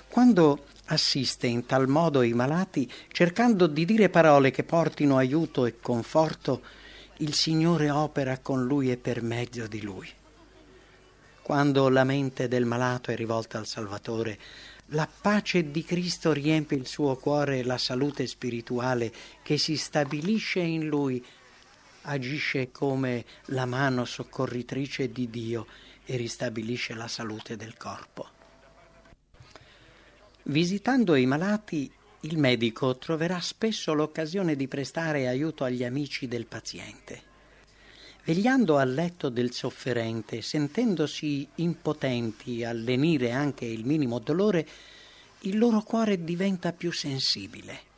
Quando 0.06 0.66
assiste 0.88 1.46
in 1.46 1.64
tal 1.64 1.88
modo 1.88 2.20
i 2.20 2.34
malati, 2.34 2.92
cercando 3.10 3.66
di 3.66 3.86
dire 3.86 4.10
parole 4.10 4.50
che 4.50 4.64
portino 4.64 5.16
aiuto 5.16 5.64
e 5.64 5.80
conforto, 5.80 6.60
il 7.18 7.34
Signore 7.34 7.90
opera 7.90 8.38
con 8.38 8.64
lui 8.64 8.90
e 8.90 8.96
per 8.96 9.22
mezzo 9.22 9.66
di 9.66 9.80
lui. 9.82 10.08
Quando 11.42 11.88
la 11.88 12.04
mente 12.04 12.48
del 12.48 12.64
malato 12.64 13.10
è 13.10 13.16
rivolta 13.16 13.58
al 13.58 13.66
Salvatore, 13.66 14.38
la 14.88 15.08
pace 15.20 15.70
di 15.70 15.84
Cristo 15.84 16.32
riempie 16.32 16.76
il 16.76 16.86
suo 16.86 17.16
cuore 17.16 17.58
e 17.58 17.64
la 17.64 17.78
salute 17.78 18.26
spirituale 18.26 19.12
che 19.42 19.58
si 19.58 19.76
stabilisce 19.76 20.60
in 20.60 20.86
lui 20.86 21.24
agisce 22.02 22.70
come 22.70 23.24
la 23.46 23.64
mano 23.64 24.04
soccorritrice 24.04 25.10
di 25.10 25.30
Dio 25.30 25.66
e 26.04 26.16
ristabilisce 26.16 26.94
la 26.94 27.08
salute 27.08 27.56
del 27.56 27.76
corpo. 27.76 28.28
Visitando 30.44 31.14
i 31.14 31.24
malati, 31.24 31.90
il 32.24 32.38
medico 32.38 32.96
troverà 32.98 33.40
spesso 33.40 33.94
l'occasione 33.94 34.56
di 34.56 34.68
prestare 34.68 35.28
aiuto 35.28 35.64
agli 35.64 35.84
amici 35.84 36.28
del 36.28 36.46
paziente. 36.46 37.32
Vegliando 38.24 38.76
al 38.76 38.92
letto 38.92 39.28
del 39.28 39.52
sofferente, 39.52 40.42
sentendosi 40.42 41.46
impotenti 41.56 42.64
a 42.64 42.72
lenire 42.72 43.30
anche 43.30 43.64
il 43.64 43.84
minimo 43.84 44.18
dolore, 44.18 44.66
il 45.40 45.58
loro 45.58 45.82
cuore 45.82 46.22
diventa 46.22 46.72
più 46.72 46.92
sensibile 46.92 47.92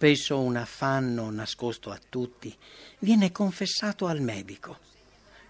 spesso 0.00 0.40
un 0.40 0.56
affanno 0.56 1.28
nascosto 1.30 1.90
a 1.90 2.00
tutti, 2.08 2.56
viene 3.00 3.32
confessato 3.32 4.06
al 4.06 4.22
medico. 4.22 4.78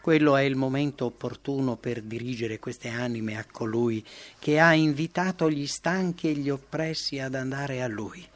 Quello 0.00 0.34
è 0.36 0.42
il 0.42 0.56
momento 0.56 1.04
opportuno 1.04 1.76
per 1.76 2.00
dirigere 2.00 2.58
queste 2.58 2.88
anime 2.88 3.36
a 3.36 3.44
colui 3.44 4.02
che 4.38 4.58
ha 4.58 4.72
invitato 4.72 5.50
gli 5.50 5.66
stanchi 5.66 6.30
e 6.30 6.32
gli 6.32 6.48
oppressi 6.48 7.18
ad 7.18 7.34
andare 7.34 7.82
a 7.82 7.86
lui. 7.86 8.26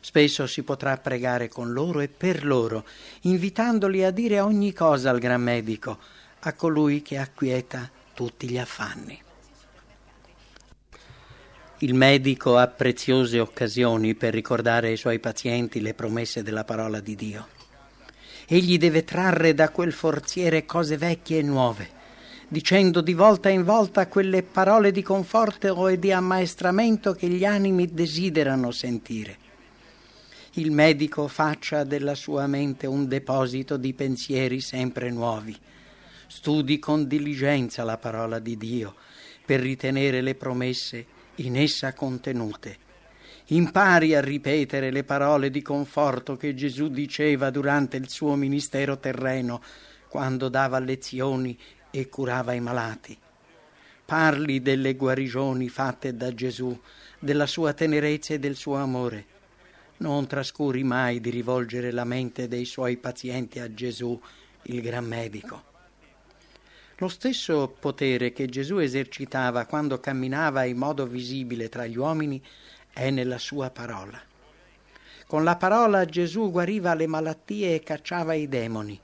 Spesso 0.00 0.46
si 0.46 0.62
potrà 0.62 0.96
pregare 0.96 1.48
con 1.48 1.72
loro 1.72 1.98
e 1.98 2.06
per 2.06 2.44
loro, 2.44 2.84
invitandoli 3.22 4.04
a 4.04 4.12
dire 4.12 4.38
ogni 4.38 4.72
cosa 4.72 5.10
al 5.10 5.18
gran 5.18 5.42
medico, 5.42 5.98
a 6.40 6.52
colui 6.52 7.02
che 7.02 7.18
acquieta 7.18 7.90
tutti 8.14 8.48
gli 8.48 8.58
affanni. 8.58 9.20
Il 11.78 11.94
medico 11.94 12.56
ha 12.56 12.68
preziose 12.68 13.40
occasioni 13.40 14.14
per 14.14 14.32
ricordare 14.32 14.88
ai 14.88 14.96
suoi 14.96 15.18
pazienti 15.18 15.80
le 15.80 15.94
promesse 15.94 16.44
della 16.44 16.64
parola 16.64 17.00
di 17.00 17.16
Dio. 17.16 17.57
Egli 18.50 18.78
deve 18.78 19.04
trarre 19.04 19.52
da 19.52 19.68
quel 19.68 19.92
forziere 19.92 20.64
cose 20.64 20.96
vecchie 20.96 21.40
e 21.40 21.42
nuove, 21.42 21.86
dicendo 22.48 23.02
di 23.02 23.12
volta 23.12 23.50
in 23.50 23.62
volta 23.62 24.06
quelle 24.06 24.42
parole 24.42 24.90
di 24.90 25.02
conforto 25.02 25.86
e 25.86 25.98
di 25.98 26.12
ammaestramento 26.12 27.12
che 27.12 27.28
gli 27.28 27.44
animi 27.44 27.92
desiderano 27.92 28.70
sentire. 28.70 29.36
Il 30.52 30.70
medico 30.70 31.28
faccia 31.28 31.84
della 31.84 32.14
sua 32.14 32.46
mente 32.46 32.86
un 32.86 33.06
deposito 33.06 33.76
di 33.76 33.92
pensieri 33.92 34.62
sempre 34.62 35.10
nuovi. 35.10 35.54
Studi 36.26 36.78
con 36.78 37.06
diligenza 37.06 37.84
la 37.84 37.98
parola 37.98 38.38
di 38.38 38.56
Dio 38.56 38.94
per 39.44 39.60
ritenere 39.60 40.22
le 40.22 40.34
promesse 40.34 41.04
in 41.36 41.54
essa 41.54 41.92
contenute. 41.92 42.87
Impari 43.50 44.14
a 44.14 44.20
ripetere 44.20 44.90
le 44.90 45.04
parole 45.04 45.48
di 45.48 45.62
conforto 45.62 46.36
che 46.36 46.52
Gesù 46.52 46.88
diceva 46.88 47.48
durante 47.48 47.96
il 47.96 48.10
suo 48.10 48.34
ministero 48.34 48.98
terreno, 48.98 49.62
quando 50.10 50.50
dava 50.50 50.78
lezioni 50.78 51.58
e 51.90 52.10
curava 52.10 52.52
i 52.52 52.60
malati. 52.60 53.16
Parli 54.04 54.60
delle 54.60 54.96
guarigioni 54.96 55.70
fatte 55.70 56.14
da 56.14 56.34
Gesù, 56.34 56.78
della 57.18 57.46
sua 57.46 57.72
tenerezza 57.72 58.34
e 58.34 58.38
del 58.38 58.54
suo 58.54 58.76
amore. 58.76 59.24
Non 59.98 60.26
trascuri 60.26 60.84
mai 60.84 61.18
di 61.18 61.30
rivolgere 61.30 61.90
la 61.90 62.04
mente 62.04 62.48
dei 62.48 62.66
suoi 62.66 62.98
pazienti 62.98 63.60
a 63.60 63.72
Gesù, 63.72 64.20
il 64.64 64.82
gran 64.82 65.06
medico. 65.06 65.64
Lo 66.96 67.08
stesso 67.08 67.74
potere 67.78 68.32
che 68.32 68.46
Gesù 68.46 68.76
esercitava 68.76 69.64
quando 69.64 70.00
camminava 70.00 70.64
in 70.64 70.76
modo 70.76 71.06
visibile 71.06 71.70
tra 71.70 71.86
gli 71.86 71.96
uomini 71.96 72.42
è 72.92 73.10
nella 73.10 73.38
sua 73.38 73.70
parola. 73.70 74.20
Con 75.26 75.44
la 75.44 75.56
parola 75.56 76.06
Gesù 76.06 76.50
guariva 76.50 76.94
le 76.94 77.06
malattie 77.06 77.74
e 77.74 77.82
cacciava 77.82 78.32
i 78.32 78.48
demoni. 78.48 78.98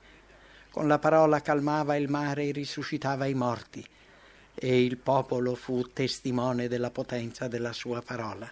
Con 0.71 0.87
la 0.87 0.97
parola 0.97 1.39
calmava 1.41 1.95
il 1.95 2.09
mare 2.09 2.45
e 2.45 2.51
risuscitava 2.51 3.27
i 3.27 3.35
morti. 3.35 3.85
E 4.55 4.83
il 4.83 4.97
popolo 4.97 5.53
fu 5.53 5.83
testimone 5.93 6.67
della 6.67 6.89
potenza 6.89 7.47
della 7.47 7.73
sua 7.73 8.01
parola. 8.01 8.51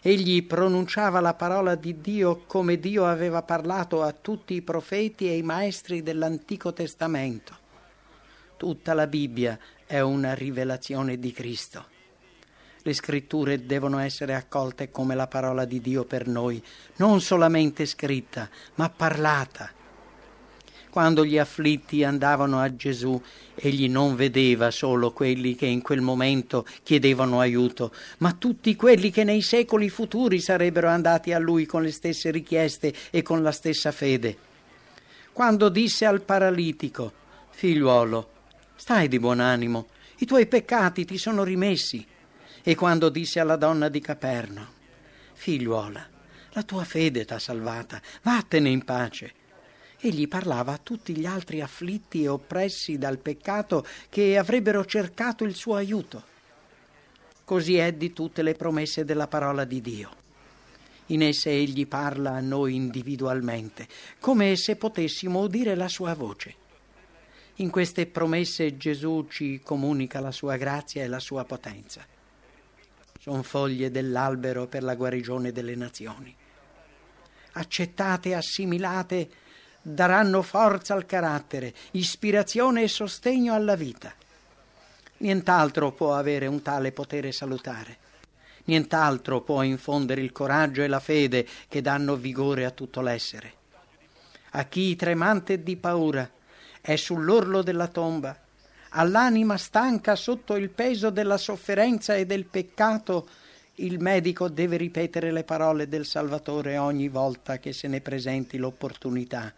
Egli 0.00 0.44
pronunciava 0.44 1.20
la 1.20 1.34
parola 1.34 1.74
di 1.74 2.00
Dio 2.00 2.44
come 2.46 2.78
Dio 2.78 3.06
aveva 3.06 3.42
parlato 3.42 4.02
a 4.02 4.12
tutti 4.12 4.54
i 4.54 4.62
profeti 4.62 5.28
e 5.28 5.36
i 5.36 5.42
maestri 5.42 6.02
dell'Antico 6.02 6.72
Testamento. 6.72 7.56
Tutta 8.56 8.92
la 8.92 9.06
Bibbia 9.06 9.58
è 9.84 10.00
una 10.00 10.34
rivelazione 10.34 11.18
di 11.18 11.30
Cristo. 11.32 11.94
Le 12.86 12.94
scritture 12.94 13.66
devono 13.66 13.98
essere 13.98 14.36
accolte 14.36 14.92
come 14.92 15.16
la 15.16 15.26
parola 15.26 15.64
di 15.64 15.80
Dio 15.80 16.04
per 16.04 16.28
noi, 16.28 16.62
non 16.98 17.20
solamente 17.20 17.84
scritta, 17.84 18.48
ma 18.76 18.88
parlata. 18.88 19.72
Quando 20.88 21.24
gli 21.24 21.36
afflitti 21.36 22.04
andavano 22.04 22.60
a 22.60 22.76
Gesù, 22.76 23.20
egli 23.56 23.88
non 23.88 24.14
vedeva 24.14 24.70
solo 24.70 25.10
quelli 25.10 25.56
che 25.56 25.66
in 25.66 25.82
quel 25.82 26.00
momento 26.00 26.64
chiedevano 26.84 27.40
aiuto, 27.40 27.92
ma 28.18 28.30
tutti 28.34 28.76
quelli 28.76 29.10
che 29.10 29.24
nei 29.24 29.42
secoli 29.42 29.88
futuri 29.88 30.38
sarebbero 30.38 30.86
andati 30.86 31.32
a 31.32 31.40
lui 31.40 31.66
con 31.66 31.82
le 31.82 31.90
stesse 31.90 32.30
richieste 32.30 32.94
e 33.10 33.20
con 33.22 33.42
la 33.42 33.50
stessa 33.50 33.90
fede. 33.90 34.36
Quando 35.32 35.70
disse 35.70 36.04
al 36.04 36.22
paralitico, 36.22 37.12
figliuolo, 37.50 38.30
stai 38.76 39.08
di 39.08 39.18
buon 39.18 39.40
animo, 39.40 39.88
i 40.18 40.24
tuoi 40.24 40.46
peccati 40.46 41.04
ti 41.04 41.18
sono 41.18 41.42
rimessi 41.42 42.14
e 42.68 42.74
quando 42.74 43.10
disse 43.10 43.38
alla 43.38 43.54
donna 43.54 43.88
di 43.88 44.00
Caperno, 44.00 44.66
figliuola, 45.34 46.04
la 46.50 46.62
tua 46.64 46.82
fede 46.82 47.24
t'ha 47.24 47.38
salvata, 47.38 48.02
vattene 48.22 48.68
in 48.68 48.82
pace. 48.82 49.34
Egli 50.00 50.26
parlava 50.26 50.72
a 50.72 50.80
tutti 50.82 51.16
gli 51.16 51.26
altri 51.26 51.60
afflitti 51.60 52.24
e 52.24 52.28
oppressi 52.28 52.98
dal 52.98 53.18
peccato 53.18 53.86
che 54.08 54.36
avrebbero 54.36 54.84
cercato 54.84 55.44
il 55.44 55.54
suo 55.54 55.76
aiuto. 55.76 56.24
Così 57.44 57.76
è 57.76 57.92
di 57.92 58.12
tutte 58.12 58.42
le 58.42 58.54
promesse 58.54 59.04
della 59.04 59.28
parola 59.28 59.64
di 59.64 59.80
Dio. 59.80 60.10
In 61.06 61.22
esse 61.22 61.50
egli 61.50 61.86
parla 61.86 62.32
a 62.32 62.40
noi 62.40 62.74
individualmente, 62.74 63.86
come 64.18 64.56
se 64.56 64.74
potessimo 64.74 65.38
udire 65.38 65.76
la 65.76 65.86
sua 65.86 66.14
voce. 66.14 66.54
In 67.58 67.70
queste 67.70 68.06
promesse 68.06 68.76
Gesù 68.76 69.28
ci 69.30 69.60
comunica 69.62 70.18
la 70.18 70.32
sua 70.32 70.56
grazia 70.56 71.04
e 71.04 71.06
la 71.06 71.20
sua 71.20 71.44
potenza 71.44 72.04
sono 73.26 73.42
foglie 73.42 73.90
dell'albero 73.90 74.68
per 74.68 74.84
la 74.84 74.94
guarigione 74.94 75.50
delle 75.50 75.74
nazioni. 75.74 76.32
Accettate 77.54 78.28
e 78.28 78.34
assimilate 78.34 79.30
daranno 79.82 80.42
forza 80.42 80.94
al 80.94 81.06
carattere, 81.06 81.74
ispirazione 81.92 82.84
e 82.84 82.88
sostegno 82.88 83.52
alla 83.52 83.74
vita. 83.74 84.14
Nient'altro 85.18 85.90
può 85.90 86.14
avere 86.14 86.46
un 86.46 86.62
tale 86.62 86.92
potere 86.92 87.32
salutare. 87.32 87.98
Nient'altro 88.66 89.40
può 89.40 89.62
infondere 89.62 90.20
il 90.20 90.30
coraggio 90.30 90.82
e 90.82 90.86
la 90.86 91.00
fede 91.00 91.44
che 91.66 91.82
danno 91.82 92.14
vigore 92.14 92.64
a 92.64 92.70
tutto 92.70 93.00
l'essere. 93.00 93.54
A 94.50 94.66
chi 94.66 94.94
tremante 94.94 95.64
di 95.64 95.76
paura 95.76 96.30
è 96.80 96.94
sull'orlo 96.94 97.62
della 97.62 97.88
tomba, 97.88 98.38
all'anima 98.90 99.56
stanca 99.56 100.14
sotto 100.14 100.56
il 100.56 100.70
peso 100.70 101.10
della 101.10 101.36
sofferenza 101.36 102.14
e 102.14 102.26
del 102.26 102.44
peccato, 102.44 103.28
il 103.76 104.00
medico 104.00 104.48
deve 104.48 104.76
ripetere 104.76 105.32
le 105.32 105.44
parole 105.44 105.88
del 105.88 106.06
Salvatore 106.06 106.78
ogni 106.78 107.08
volta 107.08 107.58
che 107.58 107.72
se 107.72 107.88
ne 107.88 108.00
presenti 108.00 108.56
l'opportunità, 108.56 109.52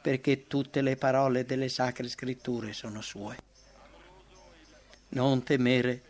perché 0.00 0.46
tutte 0.46 0.82
le 0.82 0.96
parole 0.96 1.44
delle 1.44 1.68
sacre 1.68 2.08
scritture 2.08 2.72
sono 2.72 3.00
sue. 3.00 3.36
Non 5.08 5.42
temere, 5.42 6.00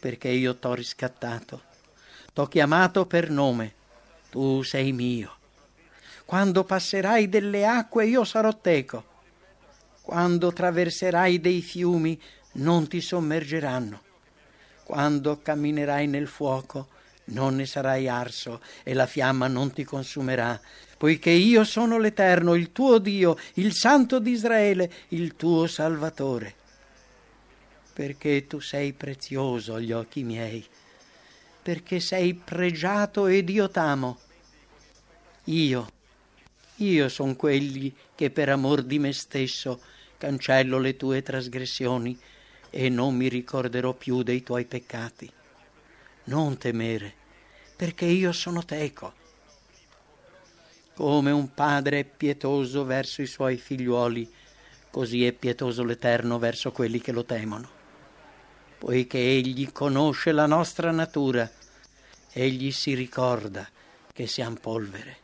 perché 0.00 0.28
io 0.28 0.56
t'ho 0.56 0.74
riscattato, 0.74 1.62
t'ho 2.32 2.46
chiamato 2.46 3.06
per 3.06 3.30
nome, 3.30 3.74
tu 4.30 4.62
sei 4.62 4.92
mio. 4.92 5.36
Quando 6.24 6.64
passerai 6.64 7.28
delle 7.28 7.64
acque 7.64 8.06
io 8.06 8.24
sarò 8.24 8.54
teco 8.54 9.07
quando 10.08 10.54
traverserai 10.54 11.38
dei 11.38 11.60
fiumi 11.60 12.18
non 12.52 12.88
ti 12.88 12.98
sommergeranno. 12.98 14.00
Quando 14.82 15.42
camminerai 15.42 16.06
nel 16.06 16.28
fuoco 16.28 16.88
non 17.24 17.56
ne 17.56 17.66
sarai 17.66 18.08
arso 18.08 18.62
e 18.84 18.94
la 18.94 19.04
fiamma 19.04 19.48
non 19.48 19.70
ti 19.70 19.84
consumerà, 19.84 20.58
poiché 20.96 21.28
io 21.28 21.62
sono 21.62 21.98
l'Eterno, 21.98 22.54
il 22.54 22.72
tuo 22.72 22.96
Dio, 22.96 23.36
il 23.56 23.74
Santo 23.74 24.18
di 24.18 24.30
Israele, 24.30 24.90
il 25.08 25.36
tuo 25.36 25.66
Salvatore. 25.66 26.54
Perché 27.92 28.46
tu 28.46 28.60
sei 28.60 28.94
prezioso 28.94 29.74
agli 29.74 29.92
occhi 29.92 30.22
miei, 30.22 30.64
perché 31.62 32.00
sei 32.00 32.32
pregiato 32.32 33.26
ed 33.26 33.50
io 33.50 33.68
t'amo. 33.68 34.18
Io, 35.44 35.92
io 36.76 37.08
son 37.10 37.36
quelli 37.36 37.94
che 38.14 38.30
per 38.30 38.48
amor 38.48 38.82
di 38.82 38.98
me 38.98 39.12
stesso 39.12 39.96
cancello 40.18 40.78
le 40.78 40.96
tue 40.96 41.22
trasgressioni 41.22 42.18
e 42.70 42.88
non 42.88 43.14
mi 43.14 43.28
ricorderò 43.28 43.94
più 43.94 44.22
dei 44.22 44.42
tuoi 44.42 44.66
peccati. 44.66 45.32
Non 46.24 46.58
temere, 46.58 47.14
perché 47.76 48.04
io 48.04 48.32
sono 48.32 48.64
teco. 48.64 49.14
Come 50.94 51.30
un 51.30 51.54
padre 51.54 52.00
è 52.00 52.04
pietoso 52.04 52.84
verso 52.84 53.22
i 53.22 53.26
suoi 53.26 53.56
figliuoli, 53.56 54.30
così 54.90 55.24
è 55.24 55.32
pietoso 55.32 55.84
l'Eterno 55.84 56.38
verso 56.38 56.72
quelli 56.72 57.00
che 57.00 57.12
lo 57.12 57.24
temono. 57.24 57.76
Poiché 58.78 59.18
Egli 59.18 59.70
conosce 59.70 60.32
la 60.32 60.46
nostra 60.46 60.90
natura, 60.90 61.48
Egli 62.32 62.72
si 62.72 62.94
ricorda 62.94 63.66
che 64.12 64.26
siamo 64.26 64.56
polvere. 64.60 65.16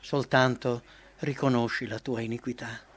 Soltanto 0.00 0.82
riconosci 1.18 1.86
la 1.86 1.98
tua 1.98 2.20
iniquità 2.20 2.90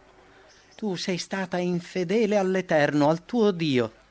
tu 0.76 0.96
sei 0.96 1.18
stata 1.18 1.58
infedele 1.58 2.38
all'Eterno, 2.38 3.10
al 3.10 3.24
tuo 3.24 3.52
Dio. 3.52 4.04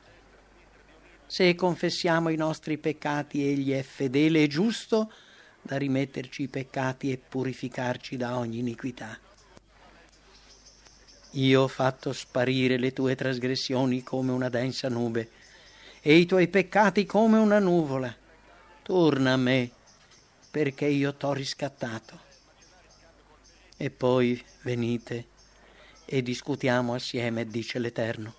Se 1.27 1.55
confessiamo 1.55 2.31
i 2.31 2.37
nostri 2.37 2.79
peccati, 2.79 3.47
Egli 3.47 3.73
è 3.73 3.83
fedele 3.83 4.45
e 4.45 4.47
giusto 4.47 5.13
da 5.61 5.77
rimetterci 5.77 6.43
i 6.43 6.49
peccati 6.49 7.13
e 7.13 7.19
purificarci 7.19 8.17
da 8.17 8.39
ogni 8.39 8.59
iniquità. 8.59 9.19
Io 11.33 11.63
ho 11.63 11.69
fatto 11.69 12.13
sparire 12.13 12.79
le 12.79 12.93
tue 12.93 13.15
trasgressioni 13.15 14.03
come 14.03 14.33
una 14.33 14.49
densa 14.49 14.89
nube 14.89 15.31
e 16.01 16.17
i 16.17 16.27
tuoi 16.27 16.49
peccati 16.49 17.05
come 17.05 17.39
una 17.39 17.59
nuvola. 17.59 18.15
Torna 18.83 19.33
a 19.33 19.37
me, 19.37 19.71
perché 20.51 20.87
io 20.87 21.15
t'ho 21.15 21.33
riscattato. 21.33 22.21
E 23.77 23.91
poi 23.91 24.43
venite 24.63 25.33
e 26.05 26.23
discutiamo 26.23 26.95
assieme, 26.95 27.47
dice 27.47 27.79
l'Eterno. 27.79 28.35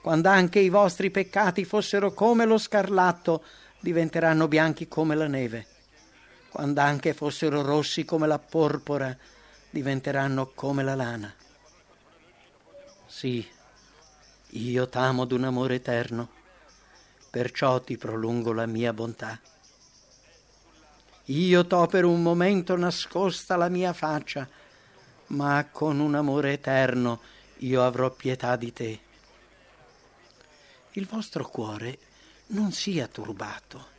Quando 0.00 0.28
anche 0.28 0.60
i 0.60 0.68
vostri 0.68 1.10
peccati 1.10 1.64
fossero 1.64 2.12
come 2.12 2.44
lo 2.44 2.58
scarlatto, 2.58 3.42
diventeranno 3.80 4.46
bianchi 4.48 4.86
come 4.88 5.14
la 5.14 5.26
neve. 5.26 5.66
Quando 6.50 6.80
anche 6.80 7.12
fossero 7.12 7.62
rossi 7.62 8.04
come 8.04 8.26
la 8.26 8.38
porpora, 8.38 9.16
diventeranno 9.70 10.52
come 10.54 10.82
la 10.82 10.94
lana. 10.94 11.34
Sì, 13.06 13.46
io 14.50 14.88
t'amo 14.88 15.24
d'un 15.24 15.44
amore 15.44 15.76
eterno, 15.76 16.28
perciò 17.30 17.80
ti 17.80 17.96
prolungo 17.96 18.52
la 18.52 18.66
mia 18.66 18.92
bontà. 18.92 19.38
Io 21.24 21.66
t'ho 21.66 21.86
per 21.86 22.04
un 22.04 22.22
momento 22.22 22.76
nascosta 22.76 23.56
la 23.56 23.68
mia 23.68 23.92
faccia, 23.92 24.48
ma 25.28 25.66
con 25.70 25.98
un 25.98 26.14
amore 26.14 26.52
eterno 26.52 27.20
io 27.58 27.82
avrò 27.84 28.10
pietà 28.10 28.56
di 28.56 28.72
te. 28.72 29.00
Il 30.92 31.06
vostro 31.06 31.48
cuore 31.48 31.98
non 32.48 32.72
sia 32.72 33.06
turbato. 33.06 33.94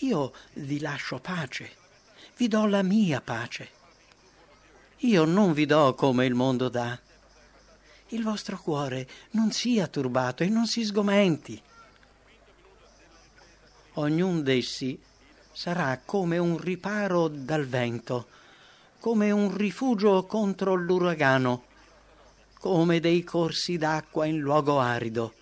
Io 0.00 0.32
vi 0.54 0.78
lascio 0.78 1.18
pace, 1.18 1.72
vi 2.36 2.48
do 2.48 2.66
la 2.66 2.82
mia 2.82 3.20
pace. 3.20 3.70
Io 5.00 5.24
non 5.24 5.52
vi 5.52 5.66
do 5.66 5.94
come 5.94 6.26
il 6.26 6.34
mondo 6.34 6.68
dà. 6.68 6.98
Il 8.08 8.22
vostro 8.22 8.58
cuore 8.58 9.08
non 9.30 9.50
sia 9.52 9.86
turbato 9.88 10.42
e 10.42 10.48
non 10.48 10.66
si 10.66 10.84
sgomenti. 10.84 11.60
Ognun 13.94 14.42
d'essi 14.42 15.00
sarà 15.52 16.00
come 16.04 16.36
un 16.38 16.58
riparo 16.58 17.28
dal 17.28 17.66
vento, 17.66 18.28
come 19.06 19.30
un 19.30 19.56
rifugio 19.56 20.24
contro 20.24 20.74
l'uragano, 20.74 21.62
come 22.58 22.98
dei 22.98 23.22
corsi 23.22 23.78
d'acqua 23.78 24.26
in 24.26 24.40
luogo 24.40 24.80
arido, 24.80 25.32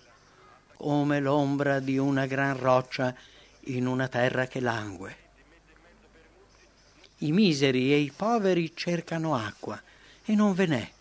come 0.77 1.19
l'ombra 1.19 1.79
di 1.79 1.97
una 1.97 2.27
gran 2.27 2.59
roccia 2.59 3.15
in 3.61 3.87
una 3.87 4.07
terra 4.07 4.45
che 4.45 4.59
langue. 4.59 5.15
I 7.17 7.31
miseri 7.31 7.91
e 7.91 7.97
i 7.97 8.13
poveri 8.15 8.71
cercano 8.75 9.33
acqua 9.33 9.81
e 10.23 10.35
non 10.35 10.53
ve 10.53 10.65
n'è. 10.67 10.91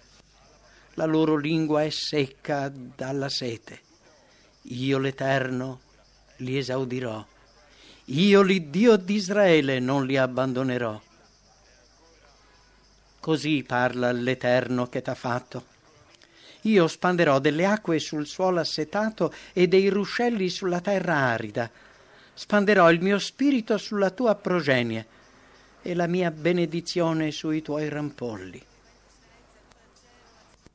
La 0.95 1.05
loro 1.05 1.37
lingua 1.37 1.83
è 1.83 1.91
secca 1.91 2.73
dalla 2.73 3.29
sete. 3.29 3.79
Io 4.63 4.97
l'Eterno 4.97 5.81
li 6.37 6.57
esaudirò. 6.57 7.27
io 8.07 8.41
l'Iddio 8.41 8.97
d'Israele 8.97 9.81
non 9.81 10.07
li 10.07 10.17
abbandonerò. 10.17 11.13
Così 13.25 13.65
parla 13.67 14.13
l'Eterno 14.13 14.91
che 14.91 15.01
t'ha 15.01 15.15
fatto. 15.15 15.65
Io 16.65 16.87
spanderò 16.87 17.39
delle 17.39 17.65
acque 17.65 17.99
sul 17.99 18.27
suolo 18.27 18.61
assetato 18.61 19.33
e 19.55 19.67
dei 19.67 19.89
ruscelli 19.89 20.51
sulla 20.51 20.83
terra 20.83 21.15
arida. 21.15 21.71
Spanderò 22.35 22.91
il 22.91 23.01
mio 23.01 23.19
spirito 23.19 23.79
sulla 23.79 24.11
tua 24.11 24.35
progenie 24.35 25.07
e 25.81 25.95
la 25.95 26.07
mia 26.07 26.31
benedizione 26.31 27.31
sui 27.31 27.63
tuoi 27.63 27.89
rampolli. 27.89 28.63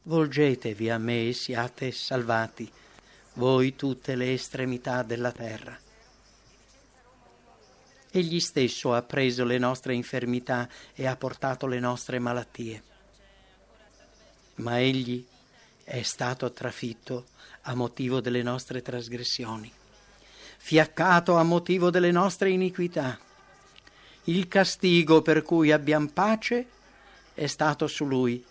Volgetevi 0.01 0.89
a 0.89 0.97
me 0.97 1.27
e 1.27 1.33
siate 1.33 1.91
salvati, 1.91 2.67
voi 3.33 3.75
tutte 3.75 4.15
le 4.15 4.33
estremità 4.33 5.03
della 5.03 5.31
terra. 5.31 5.77
Egli 8.11 8.39
stesso 8.39 8.93
ha 8.93 9.01
preso 9.01 9.45
le 9.45 9.57
nostre 9.57 9.93
infermità 9.93 10.67
e 10.95 11.05
ha 11.05 11.15
portato 11.15 11.67
le 11.67 11.79
nostre 11.79 12.17
malattie. 12.19 12.83
Ma 14.55 14.79
egli 14.79 15.23
è 15.83 16.01
stato 16.01 16.51
trafitto 16.51 17.25
a 17.63 17.75
motivo 17.75 18.19
delle 18.19 18.41
nostre 18.41 18.81
trasgressioni, 18.81 19.71
fiaccato 20.57 21.35
a 21.35 21.43
motivo 21.43 21.89
delle 21.89 22.11
nostre 22.11 22.49
iniquità. 22.49 23.17
Il 24.25 24.47
castigo 24.47 25.21
per 25.21 25.43
cui 25.43 25.71
abbiamo 25.71 26.09
pace 26.11 26.67
è 27.33 27.47
stato 27.47 27.87
su 27.87 28.05
lui 28.05 28.43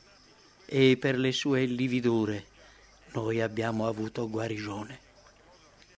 e 0.66 0.97
per 0.99 1.18
le 1.18 1.33
sue 1.33 1.64
lividure 1.64 2.47
noi 3.12 3.40
abbiamo 3.40 3.87
avuto 3.87 4.29
guarigione. 4.29 5.08